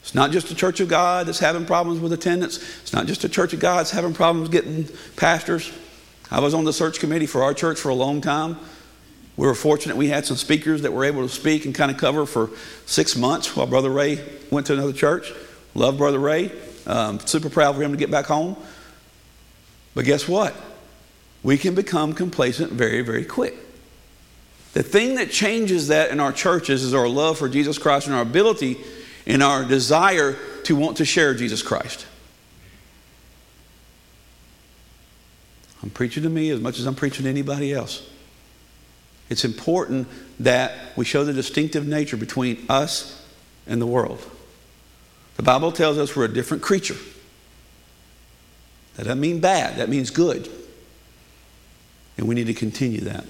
[0.00, 2.58] It's not just the Church of God that's having problems with attendance.
[2.82, 5.72] It's not just the Church of God that's having problems getting pastors.
[6.30, 8.58] I was on the search committee for our church for a long time.
[9.36, 11.96] We were fortunate we had some speakers that were able to speak and kind of
[11.96, 12.50] cover for
[12.86, 15.32] six months while Brother Ray went to another church.
[15.74, 16.52] Love Brother Ray.
[16.86, 18.56] Um, super proud for him to get back home.
[19.94, 20.54] But guess what?
[21.44, 23.54] We can become complacent very, very quick.
[24.72, 28.16] The thing that changes that in our churches is our love for Jesus Christ and
[28.16, 28.78] our ability
[29.26, 32.06] and our desire to want to share Jesus Christ.
[35.82, 38.08] I'm preaching to me as much as I'm preaching to anybody else.
[39.28, 40.08] It's important
[40.40, 43.22] that we show the distinctive nature between us
[43.66, 44.24] and the world.
[45.36, 46.96] The Bible tells us we're a different creature.
[48.96, 50.48] That doesn't mean bad, that means good.
[52.16, 53.24] And we need to continue that.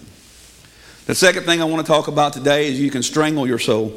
[1.06, 3.92] The second thing I want to talk about today is you can strangle your soul.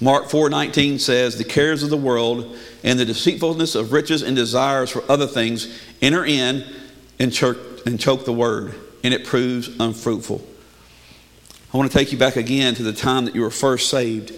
[0.00, 4.90] Mark 4:19 says, "The cares of the world and the deceitfulness of riches and desires
[4.90, 5.68] for other things
[6.00, 6.64] enter in
[7.18, 8.74] and choke, and choke the word,
[9.04, 10.44] and it proves unfruitful."
[11.72, 14.32] I want to take you back again to the time that you were first saved.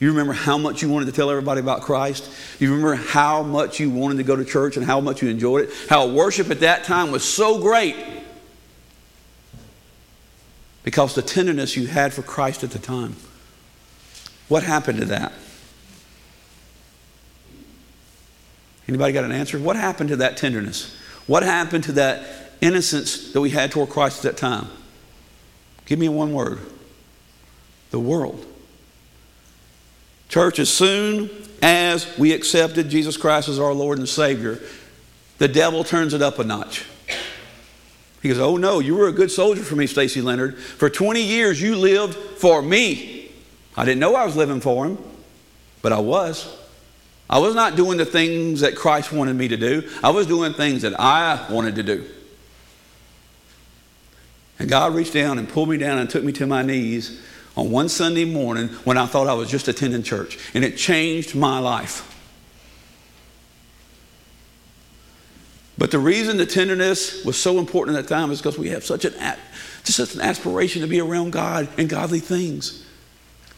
[0.00, 2.28] You remember how much you wanted to tell everybody about Christ?
[2.58, 5.68] You remember how much you wanted to go to church and how much you enjoyed
[5.68, 5.74] it?
[5.88, 7.96] How worship at that time was so great
[10.84, 13.16] because the tenderness you had for Christ at the time.
[14.48, 15.32] What happened to that?
[18.86, 19.58] Anybody got an answer?
[19.58, 20.94] What happened to that tenderness?
[21.26, 24.68] What happened to that innocence that we had toward Christ at that time?
[25.86, 26.58] Give me one word.
[27.90, 28.44] The world.
[30.28, 31.30] Church, as soon
[31.62, 34.60] as we accepted Jesus Christ as our Lord and Savior,
[35.38, 36.84] the devil turns it up a notch.
[38.22, 40.56] He goes, Oh no, you were a good soldier for me, Stacy Leonard.
[40.58, 43.30] For 20 years, you lived for me.
[43.76, 44.98] I didn't know I was living for him,
[45.82, 46.56] but I was.
[47.28, 50.52] I was not doing the things that Christ wanted me to do, I was doing
[50.52, 52.04] things that I wanted to do.
[54.58, 57.20] And God reached down and pulled me down and took me to my knees
[57.56, 61.34] on one Sunday morning when I thought I was just attending church, and it changed
[61.34, 62.10] my life.
[65.76, 68.84] But the reason the tenderness was so important at that time is because we have
[68.84, 69.14] such an
[69.82, 72.84] just such an aspiration to be around God and godly things.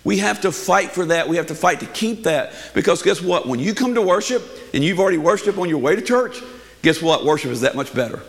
[0.02, 1.28] We have to fight for that.
[1.28, 2.52] We have to fight to keep that.
[2.74, 3.46] Because guess what?
[3.46, 4.42] When you come to worship
[4.72, 6.40] and you've already worshiped on your way to church,
[6.82, 7.24] guess what?
[7.24, 8.22] Worship is that much better.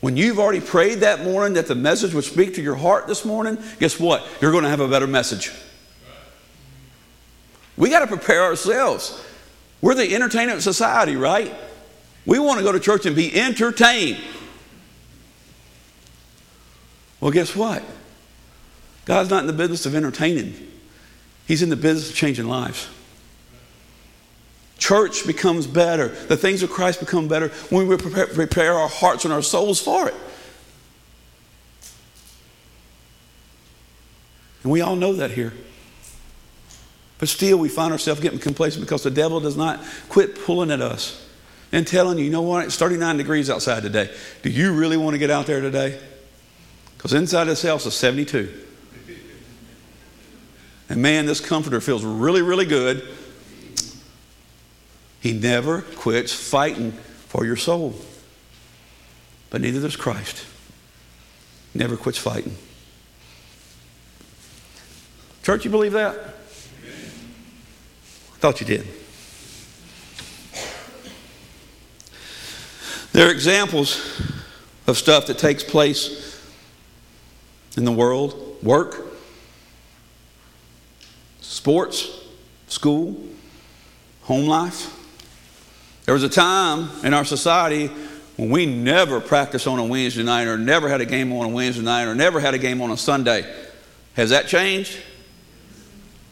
[0.00, 3.24] When you've already prayed that morning that the message would speak to your heart this
[3.24, 4.26] morning, guess what?
[4.40, 5.52] You're going to have a better message.
[7.76, 9.22] We got to prepare ourselves.
[9.82, 11.54] We're the entertainment society, right?
[12.26, 14.18] We want to go to church and be entertained.
[17.20, 17.82] Well, guess what?
[19.04, 20.54] God's not in the business of entertaining,
[21.46, 22.88] He's in the business of changing lives.
[24.80, 26.08] Church becomes better.
[26.08, 29.80] The things of Christ become better when we prepare, prepare our hearts and our souls
[29.80, 30.14] for it.
[34.64, 35.52] And we all know that here.
[37.18, 40.80] But still, we find ourselves getting complacent because the devil does not quit pulling at
[40.80, 41.28] us
[41.70, 44.10] and telling you, you know what, it's 39 degrees outside today.
[44.42, 46.00] Do you really want to get out there today?
[46.96, 48.52] Because inside this house is 72.
[50.88, 53.06] And man, this comforter feels really, really good.
[55.20, 57.94] He never quits fighting for your soul.
[59.50, 60.46] But neither does Christ.
[61.74, 62.56] Never quits fighting.
[65.42, 66.16] Church, you believe that?
[68.34, 68.86] I thought you did.
[73.12, 74.20] There are examples
[74.86, 76.40] of stuff that takes place
[77.76, 78.96] in the world work,
[81.40, 82.08] sports,
[82.68, 83.20] school,
[84.22, 84.96] home life.
[86.06, 87.88] There was a time in our society
[88.36, 91.48] when we never practiced on a Wednesday night or never had a game on a
[91.48, 93.44] Wednesday night or never had a game on a Sunday.
[94.14, 94.98] Has that changed?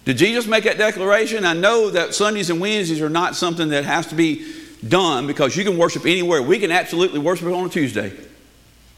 [0.04, 1.44] Did Jesus make that declaration?
[1.44, 4.50] I know that Sundays and Wednesdays are not something that has to be
[4.86, 6.40] done because you can worship anywhere.
[6.40, 8.12] We can absolutely worship on a Tuesday.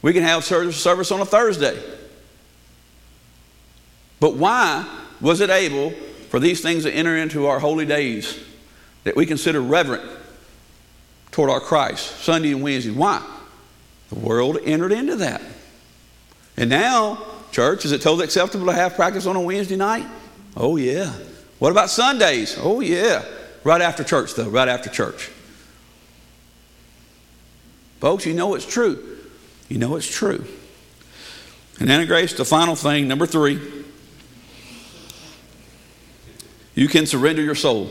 [0.03, 1.77] We can have service on a Thursday.
[4.21, 4.87] But why
[5.21, 5.91] was it able
[6.29, 8.39] for these things to enter into our holy days
[9.03, 10.20] that we consider reverent
[11.33, 12.91] toward our Christ, Sunday and Wednesday?
[12.91, 13.25] Why?
[14.09, 15.41] The world entered into that.
[16.57, 20.07] And now, church, is it totally acceptable to have practice on a Wednesday night?
[20.57, 21.13] Oh, yeah.
[21.59, 22.57] What about Sundays?
[22.61, 23.25] Oh, yeah.
[23.63, 25.31] Right after church, though, right after church.
[28.01, 29.19] Folks, you know it's true.
[29.69, 30.45] You know it's true.
[31.79, 33.81] And then, Grace, the final thing, number three
[36.75, 37.91] You can surrender your soul.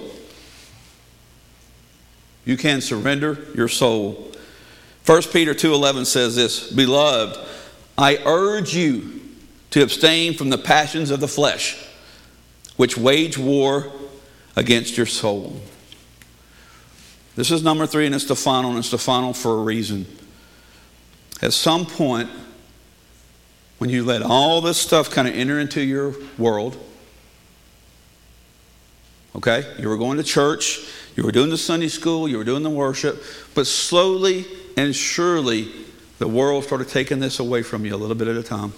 [2.50, 4.32] You can surrender your soul.
[5.06, 7.38] 1 Peter 2:11 says this, "Beloved,
[7.96, 9.22] I urge you
[9.70, 11.76] to abstain from the passions of the flesh,
[12.76, 13.92] which wage war
[14.56, 15.62] against your soul."
[17.36, 20.08] This is number 3 and it's the final and it's the final for a reason.
[21.44, 22.32] At some point
[23.78, 26.78] when you let all this stuff kind of enter into your world,
[29.36, 29.66] Okay?
[29.80, 30.82] You were going to church,
[31.20, 33.22] you were doing the Sunday school, you were doing the worship,
[33.54, 34.46] but slowly
[34.78, 35.70] and surely
[36.18, 38.72] the world started taking this away from you a little bit at a time.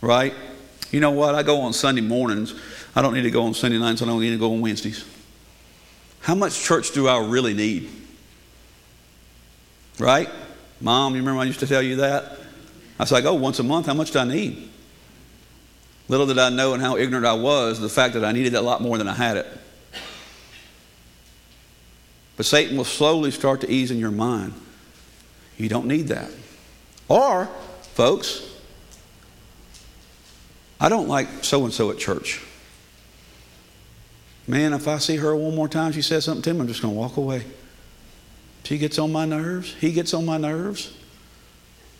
[0.00, 0.32] Right?
[0.92, 1.34] You know what?
[1.34, 2.54] I go on Sunday mornings.
[2.94, 4.00] I don't need to go on Sunday nights.
[4.00, 5.04] I don't need to go on Wednesdays.
[6.20, 7.90] How much church do I really need?
[9.98, 10.28] Right?
[10.80, 12.38] Mom, you remember I used to tell you that?
[12.96, 13.86] I said, I go once a month.
[13.86, 14.70] How much do I need?
[16.06, 18.62] Little did I know and how ignorant I was the fact that I needed a
[18.62, 19.48] lot more than I had it.
[22.40, 24.54] But Satan will slowly start to ease in your mind.
[25.58, 26.30] You don't need that.
[27.06, 27.50] Or,
[27.92, 28.50] folks,
[30.80, 32.42] I don't like so and so at church.
[34.48, 36.80] Man, if I see her one more time, she says something to me, I'm just
[36.80, 37.44] going to walk away.
[38.64, 39.74] She gets on my nerves.
[39.74, 40.96] He gets on my nerves.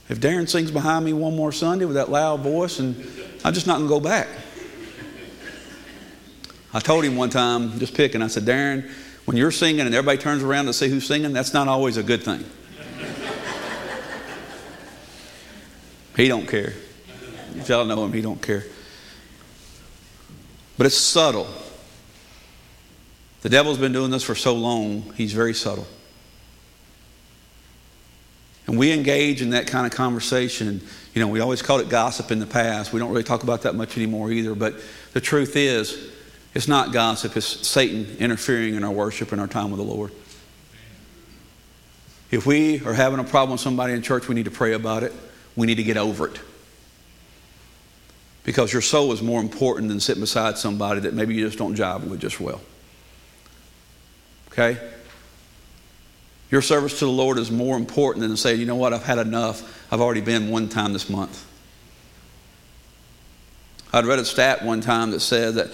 [0.09, 2.97] If Darren sings behind me one more Sunday with that loud voice, and
[3.45, 4.29] I'm just not going to go back.
[6.73, 8.91] I told him one time, just picking, I said, Darren,
[9.31, 12.03] when you're singing and everybody turns around to see who's singing, that's not always a
[12.03, 12.45] good thing.
[16.17, 16.73] he don't care.
[17.55, 18.65] If y'all know him, he don't care.
[20.77, 21.47] But it's subtle.
[23.43, 25.87] The devil's been doing this for so long, he's very subtle.
[28.67, 30.81] And we engage in that kind of conversation.
[31.15, 32.93] You know, we always called it gossip in the past.
[32.93, 34.57] We don't really talk about that much anymore either.
[34.57, 34.75] But
[35.13, 36.11] the truth is,
[36.55, 40.13] it's not gossip, it's Satan interfering in our worship and our time with the Lord.
[42.31, 45.03] If we are having a problem with somebody in church, we need to pray about
[45.03, 45.13] it.
[45.57, 46.41] We need to get over it.
[48.45, 51.77] Because your soul is more important than sitting beside somebody that maybe you just don't
[51.77, 52.61] jive with just well.
[54.53, 54.79] Okay?
[56.51, 59.05] Your service to the Lord is more important than to say, you know what, I've
[59.05, 59.93] had enough.
[59.93, 61.47] I've already been one time this month.
[63.93, 65.71] I'd read a stat one time that said that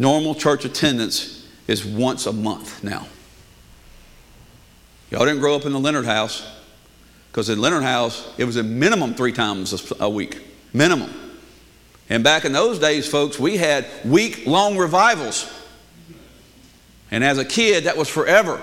[0.00, 3.06] normal church attendance is once a month now.
[5.10, 6.46] Y'all didn't grow up in the Leonard house
[7.30, 10.40] because in Leonard house, it was a minimum three times a week.
[10.72, 11.12] Minimum.
[12.08, 15.52] And back in those days, folks, we had week long revivals.
[17.10, 18.60] And as a kid, that was forever.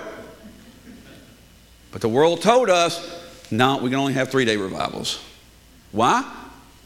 [1.92, 3.16] But the world told us,
[3.50, 5.22] no, we can only have three day revivals.
[5.92, 6.30] Why?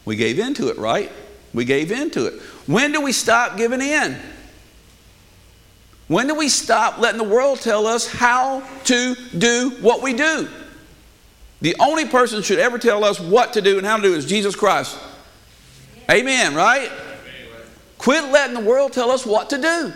[0.05, 1.11] We gave into it, right?
[1.53, 2.41] We gave into it.
[2.67, 4.17] When do we stop giving in?
[6.07, 10.49] When do we stop letting the world tell us how to do what we do?
[11.61, 14.25] The only person should ever tell us what to do and how to do is
[14.25, 14.97] Jesus Christ.
[16.11, 16.91] Amen, right?
[17.97, 19.93] Quit letting the world tell us what to do.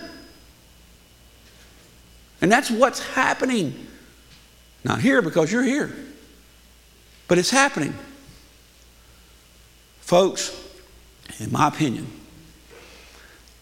[2.41, 3.87] And that's what's happening.
[4.85, 5.93] Not here because you're here,
[7.27, 7.93] but it's happening.
[9.99, 10.57] Folks,
[11.39, 12.07] in my opinion,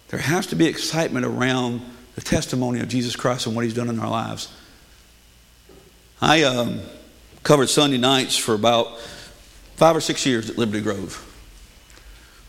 [0.10, 1.82] there has to be excitement around
[2.16, 4.52] the testimony of Jesus Christ and what He's done in our lives.
[6.22, 6.80] I um,
[7.44, 9.00] covered Sunday nights for about
[9.76, 11.22] five or six years at Liberty Grove.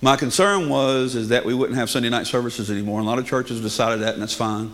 [0.01, 3.01] My concern was is that we wouldn't have Sunday night services anymore.
[3.01, 4.71] And a lot of churches decided that, and that's fine.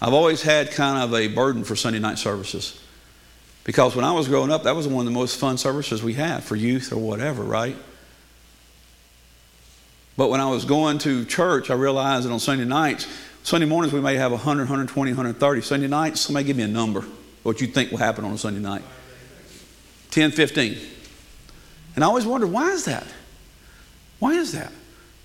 [0.00, 2.80] I've always had kind of a burden for Sunday night services.
[3.64, 6.14] Because when I was growing up, that was one of the most fun services we
[6.14, 7.76] had for youth or whatever, right?
[10.16, 13.06] But when I was going to church, I realized that on Sunday nights,
[13.48, 15.62] Sunday mornings we may have 100, 120, 130.
[15.62, 17.02] Sunday nights, somebody give me a number,
[17.44, 18.82] what you think will happen on a Sunday night.
[20.10, 20.76] 10, 15.
[21.94, 23.06] And I always wondered, why is that?
[24.18, 24.70] Why is that?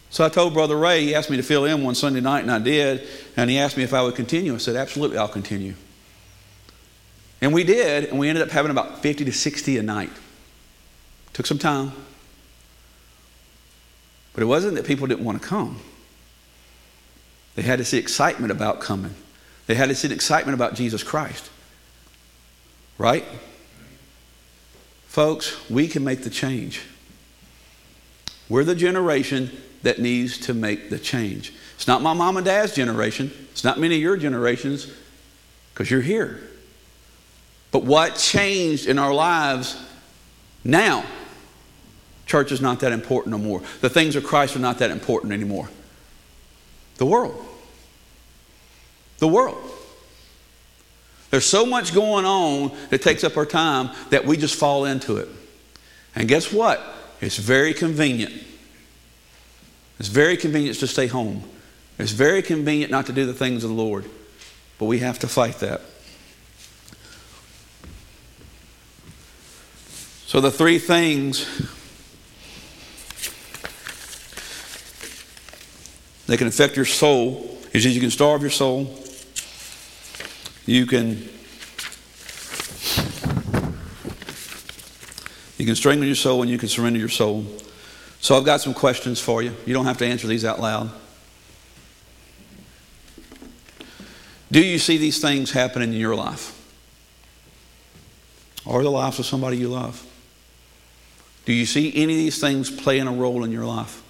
[0.10, 2.52] So I told Brother Ray, he asked me to fill in one Sunday night, and
[2.52, 3.06] I did.
[3.36, 4.54] And he asked me if I would continue.
[4.54, 5.74] I said, absolutely, I'll continue.
[7.42, 10.12] And we did, and we ended up having about 50 to 60 a night.
[11.34, 11.92] Took some time.
[14.34, 15.82] But it wasn't that people didn't want to come.
[17.56, 19.14] They had to see excitement about coming.
[19.68, 21.50] They had to see excitement about Jesus Christ.
[22.98, 23.26] Right?
[25.08, 26.82] Folks, we can make the change.
[28.50, 29.52] We're the generation
[29.84, 31.54] that needs to make the change.
[31.76, 33.32] It's not my mom and dad's generation.
[33.52, 34.92] It's not many of your generations
[35.74, 36.42] because you're here.
[37.72, 39.76] But what changed in our lives
[40.64, 41.04] now?
[42.26, 43.62] Church is not that important no more.
[43.82, 45.70] The things of Christ are not that important anymore.
[46.98, 47.46] The world.
[49.20, 49.72] The world.
[51.32, 55.18] There's so much going on that takes up our time that we just fall into
[55.18, 55.28] it.
[56.16, 56.80] And guess what?
[57.22, 58.34] It's very convenient.
[60.00, 61.44] It's very convenient to stay home.
[61.98, 64.06] It's very convenient not to do the things of the Lord.
[64.78, 65.82] But we have to fight that.
[70.26, 71.48] So, the three things
[76.34, 78.92] that can affect your soul that you can starve your soul,
[80.66, 81.30] you can
[85.60, 87.46] you can strengthen your soul and you can surrender your soul.
[88.20, 89.56] So I've got some questions for you.
[89.68, 90.90] You don't have to answer these out loud.
[94.52, 96.60] Do you see these things happening in your life?
[98.66, 100.04] Or the lives of somebody you love?
[101.46, 104.03] Do you see any of these things playing a role in your life?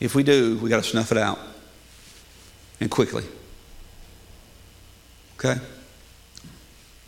[0.00, 1.38] If we do, we got to snuff it out
[2.80, 3.24] and quickly.
[5.38, 5.60] Okay?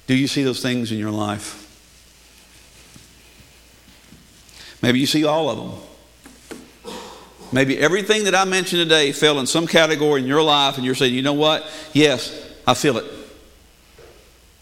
[0.07, 1.59] Do you see those things in your life?
[4.83, 6.93] Maybe you see all of them.
[7.53, 10.95] Maybe everything that I mentioned today fell in some category in your life, and you're
[10.95, 11.67] saying, you know what?
[11.93, 12.35] Yes,
[12.67, 13.05] I feel it.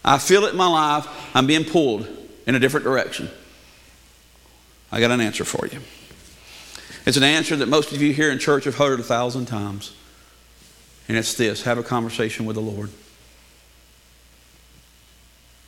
[0.03, 1.07] I feel it in my life.
[1.33, 2.07] I'm being pulled
[2.45, 3.29] in a different direction.
[4.91, 5.79] I got an answer for you.
[7.05, 9.93] It's an answer that most of you here in church have heard a thousand times.
[11.07, 12.89] And it's this have a conversation with the Lord.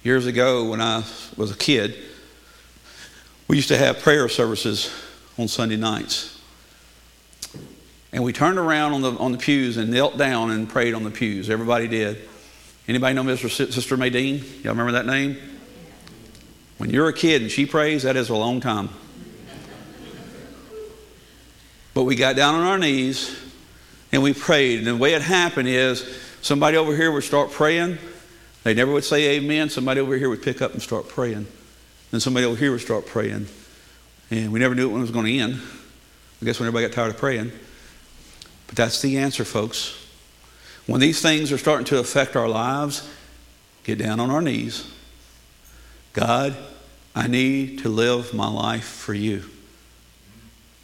[0.04, 1.04] Years ago, when I
[1.38, 1.96] was a kid,
[3.48, 4.94] we used to have prayer services
[5.38, 6.42] on Sunday nights.
[8.12, 11.04] And we turned around on the, on the pews and knelt down and prayed on
[11.04, 11.50] the pews.
[11.50, 12.30] Everybody did.
[12.88, 13.50] Anybody know Mr.
[13.50, 14.64] Sister Maydeen?
[14.64, 15.38] Y'all remember that name?
[16.78, 18.90] When you're a kid and she prays, that is a long time.
[21.94, 23.36] But we got down on our knees
[24.12, 24.80] and we prayed.
[24.80, 26.06] And the way it happened is
[26.42, 27.98] somebody over here would start praying.
[28.64, 29.70] They never would say amen.
[29.70, 31.48] Somebody over here would pick up and start praying.
[32.12, 33.48] Then somebody over here would start praying.
[34.32, 35.62] And we never knew when it was going to end.
[36.42, 37.52] I guess when everybody got tired of praying.
[38.68, 40.00] But that's the answer, folks.
[40.86, 43.08] When these things are starting to affect our lives,
[43.84, 44.90] get down on our knees.
[46.14, 46.56] God,
[47.16, 49.50] I need to live my life for you.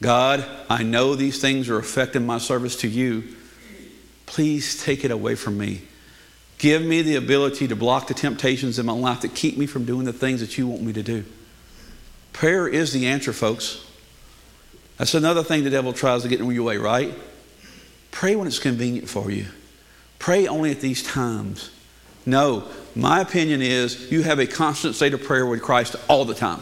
[0.02, 3.36] God, I know these things are affecting my service to you.
[4.26, 5.82] Please take it away from me.
[6.58, 9.86] Give me the ability to block the temptations in my life that keep me from
[9.86, 11.26] doing the things that you want me to do.
[12.34, 13.86] Prayer is the answer, folks.
[14.98, 17.14] That's another thing the devil tries to get in your way, right?
[18.12, 19.46] Pray when it's convenient for you.
[20.20, 21.72] Pray only at these times.
[22.26, 26.36] No, my opinion is you have a constant state of prayer with Christ all the
[26.36, 26.62] time.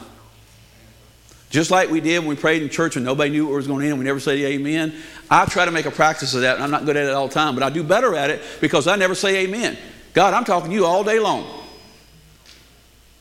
[1.49, 3.85] Just like we did when we prayed in church and nobody knew what was going
[3.85, 4.93] on and we never said amen.
[5.29, 7.27] I try to make a practice of that, and I'm not good at it all
[7.27, 9.77] the time, but I do better at it because I never say amen.
[10.13, 11.63] God, I'm talking to you all day long.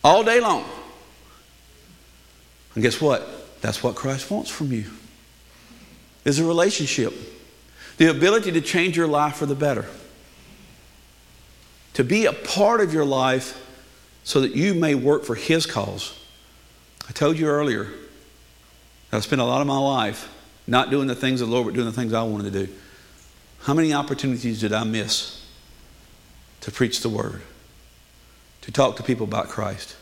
[0.03, 0.64] All day long.
[2.74, 3.61] And guess what?
[3.61, 4.91] That's what Christ wants from you.
[6.24, 7.12] Is a relationship.
[7.99, 9.87] The ability to change your life for the better.
[11.95, 13.62] To be a part of your life
[14.24, 16.18] so that you may work for his cause.
[17.09, 17.89] I told you earlier,
[19.13, 20.33] I spent a lot of my life
[20.67, 22.73] not doing the things of the Lord, but doing the things I wanted to do.
[23.61, 25.45] How many opportunities did I miss
[26.61, 27.43] to preach the word,
[28.63, 29.97] to talk to people about Christ?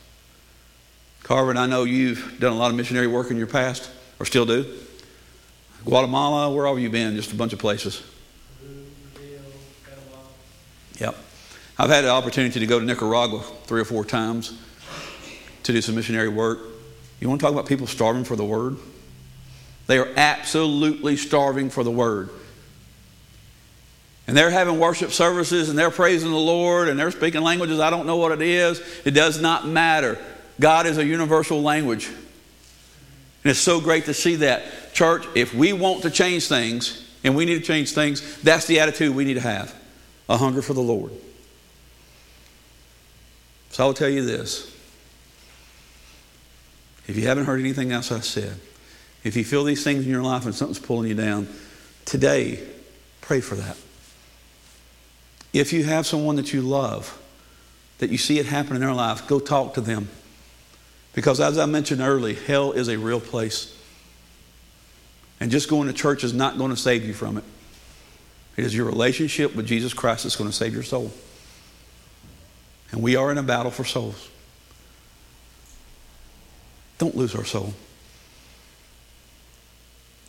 [1.22, 4.46] Carver, I know you've done a lot of missionary work in your past, or still
[4.46, 4.66] do.
[5.84, 7.14] Guatemala, where have you been?
[7.16, 8.02] Just a bunch of places.
[10.98, 11.16] Yep.
[11.78, 14.58] I've had the opportunity to go to Nicaragua three or four times
[15.64, 16.60] to do some missionary work.
[17.20, 18.76] You want to talk about people starving for the word?
[19.86, 22.30] They are absolutely starving for the word.
[24.26, 27.78] And they're having worship services and they're praising the Lord and they're speaking languages.
[27.78, 28.82] I don't know what it is.
[29.04, 30.18] It does not matter.
[30.58, 32.06] God is a universal language.
[32.06, 34.94] And it's so great to see that.
[34.94, 38.80] Church, if we want to change things and we need to change things, that's the
[38.80, 39.74] attitude we need to have
[40.28, 41.12] a hunger for the Lord.
[43.70, 44.72] So I'll tell you this.
[47.06, 48.58] If you haven't heard anything else I said,
[49.24, 51.48] if you feel these things in your life and something's pulling you down,
[52.04, 52.62] today,
[53.22, 53.76] pray for that.
[55.52, 57.20] If you have someone that you love,
[57.98, 60.08] that you see it happen in their life, go talk to them.
[61.14, 63.74] Because as I mentioned earlier, hell is a real place.
[65.40, 67.44] And just going to church is not going to save you from it.
[68.56, 71.12] It is your relationship with Jesus Christ that's going to save your soul.
[72.92, 74.28] And we are in a battle for souls.
[76.98, 77.74] Don't lose our soul.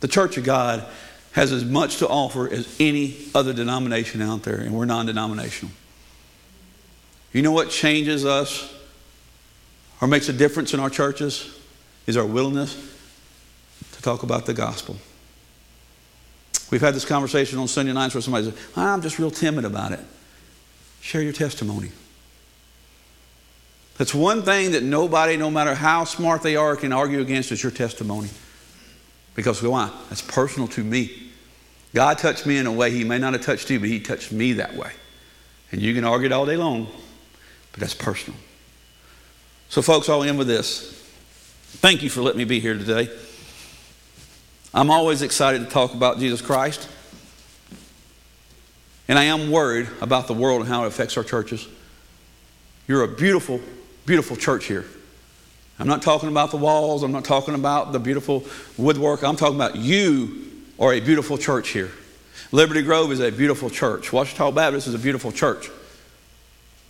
[0.00, 0.84] The Church of God
[1.32, 5.72] has as much to offer as any other denomination out there, and we're non denominational.
[7.32, 8.72] You know what changes us
[10.00, 11.52] or makes a difference in our churches?
[12.06, 12.74] Is our willingness
[13.92, 14.96] to talk about the gospel.
[16.70, 19.92] We've had this conversation on Sunday nights where somebody says, I'm just real timid about
[19.92, 20.00] it.
[21.00, 21.90] Share your testimony.
[23.98, 27.62] That's one thing that nobody, no matter how smart they are, can argue against is
[27.62, 28.28] your testimony.
[29.36, 29.90] Because why?
[30.08, 31.30] That's personal to me.
[31.94, 34.32] God touched me in a way He may not have touched you, but He touched
[34.32, 34.90] me that way.
[35.70, 36.88] And you can argue it all day long,
[37.70, 38.38] but that's personal.
[39.68, 40.92] So, folks, I'll end with this.
[41.78, 43.10] Thank you for letting me be here today.
[44.72, 46.88] I'm always excited to talk about Jesus Christ.
[49.08, 51.66] And I am worried about the world and how it affects our churches.
[52.88, 53.60] You're a beautiful,
[54.04, 54.84] beautiful church here.
[55.78, 57.02] I'm not talking about the walls.
[57.02, 58.44] I'm not talking about the beautiful
[58.78, 59.22] woodwork.
[59.22, 61.90] I'm talking about you are a beautiful church here.
[62.50, 64.12] Liberty Grove is a beautiful church.
[64.12, 65.68] Ouachita Baptist is a beautiful church.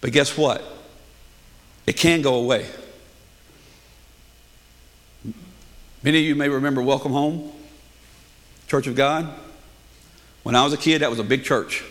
[0.01, 0.63] But guess what?
[1.87, 2.67] It can go away.
[6.03, 7.51] Many of you may remember Welcome Home,
[8.69, 9.29] Church of God.
[10.45, 11.83] When I was a kid, that was a big church.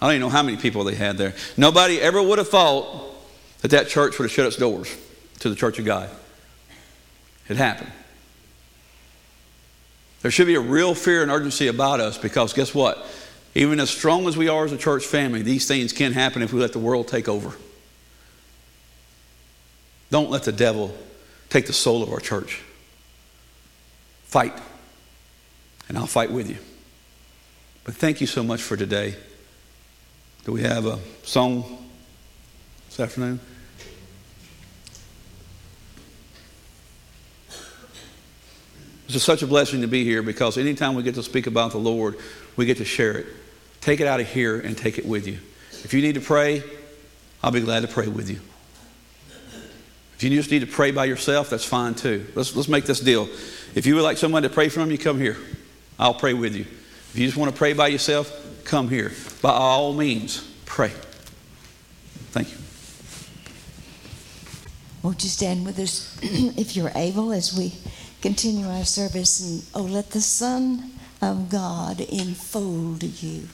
[0.00, 1.34] I don't even know how many people they had there.
[1.56, 3.14] Nobody ever would have thought
[3.62, 4.94] that that church would have shut its doors
[5.42, 6.08] to the church of God.
[7.48, 7.90] It happened.
[10.22, 13.04] There should be a real fear and urgency about us because guess what?
[13.54, 16.52] Even as strong as we are as a church family, these things can happen if
[16.52, 17.52] we let the world take over.
[20.10, 20.96] Don't let the devil
[21.50, 22.62] take the soul of our church.
[24.24, 24.54] Fight,
[25.88, 26.58] and I'll fight with you.
[27.82, 29.16] But thank you so much for today.
[30.44, 31.88] Do we have a song
[32.88, 33.40] this afternoon?
[39.12, 41.72] It's just such a blessing to be here because anytime we get to speak about
[41.72, 42.16] the Lord,
[42.56, 43.26] we get to share it.
[43.82, 45.38] Take it out of here and take it with you.
[45.84, 46.62] If you need to pray,
[47.42, 48.40] I'll be glad to pray with you.
[50.16, 52.26] If you just need to pray by yourself, that's fine too.
[52.34, 53.28] Let's, let's make this deal.
[53.74, 55.36] If you would like someone to pray from you, come here.
[55.98, 56.62] I'll pray with you.
[56.62, 59.12] If you just want to pray by yourself, come here.
[59.42, 60.88] By all means, pray.
[62.30, 62.56] Thank you.
[65.02, 67.74] Won't you stand with us if you're able as we
[68.22, 69.40] continue our service?
[69.40, 73.48] And oh, let the Son of God enfold you.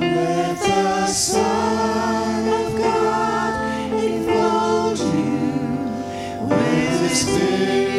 [0.00, 7.93] Let the Son of God enfold you with His Spirit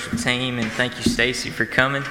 [0.00, 2.02] worship team, and thank you, Stacy, for coming.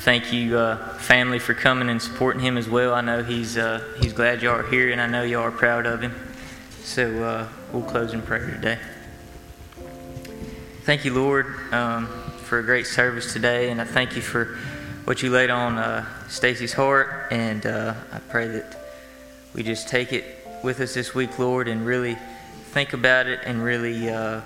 [0.00, 2.92] Thank you, uh, family, for coming and supporting him as well.
[2.92, 5.86] I know he's uh, he's glad y'all are here, and I know y'all are proud
[5.86, 6.14] of him.
[6.82, 8.78] So uh, we'll close in prayer today.
[10.82, 12.08] Thank you, Lord, um,
[12.42, 14.58] for a great service today, and I thank you for
[15.06, 17.28] what you laid on uh, Stacy's heart.
[17.30, 18.76] And uh, I pray that
[19.54, 22.18] we just take it with us this week, Lord, and really
[22.72, 24.42] think about it and really uh,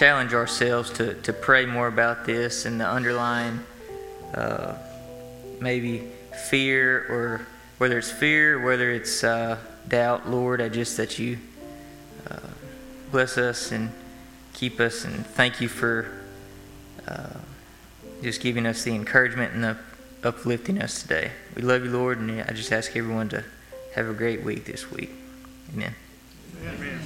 [0.00, 3.60] challenge ourselves to, to pray more about this and the underlying
[4.32, 4.74] uh,
[5.60, 6.08] maybe
[6.48, 7.46] fear or
[7.76, 11.36] whether it's fear, whether it's uh, doubt, Lord, I just that you
[12.30, 12.38] uh,
[13.12, 13.92] bless us and
[14.54, 16.10] keep us and thank you for
[17.06, 17.36] uh,
[18.22, 19.76] just giving us the encouragement and the
[20.24, 21.30] uplifting us today.
[21.54, 23.44] We love you, Lord, and I just ask everyone to
[23.94, 25.10] have a great week this week.
[25.74, 25.94] Amen.
[26.66, 27.00] Amen.